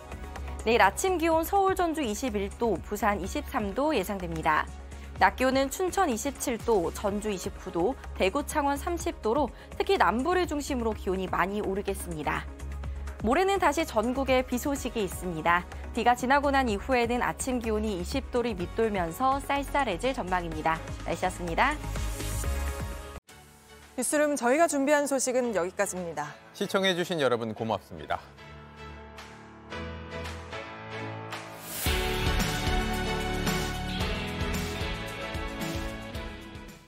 [0.65, 4.67] 내일 아침 기온 서울 전주 21도, 부산 23도 예상됩니다.
[5.19, 12.54] 낮 기온은 춘천 27도, 전주 29도, 대구 창원 30도로 특히 남부를 중심으로 기온이 많이 오르겠습니다.
[13.25, 15.65] 모레는 다시 전국에 비 소식이 있습니다.
[15.95, 20.79] 비가 지나고 난 이후에는 아침 기온이 20도를 밑돌면서 쌀쌀해질 전망입니다.
[21.07, 21.75] 날씨였습니다.
[23.97, 26.35] 뉴스룸 저희가 준비한 소식은 여기까지입니다.
[26.53, 28.21] 시청해주신 여러분 고맙습니다.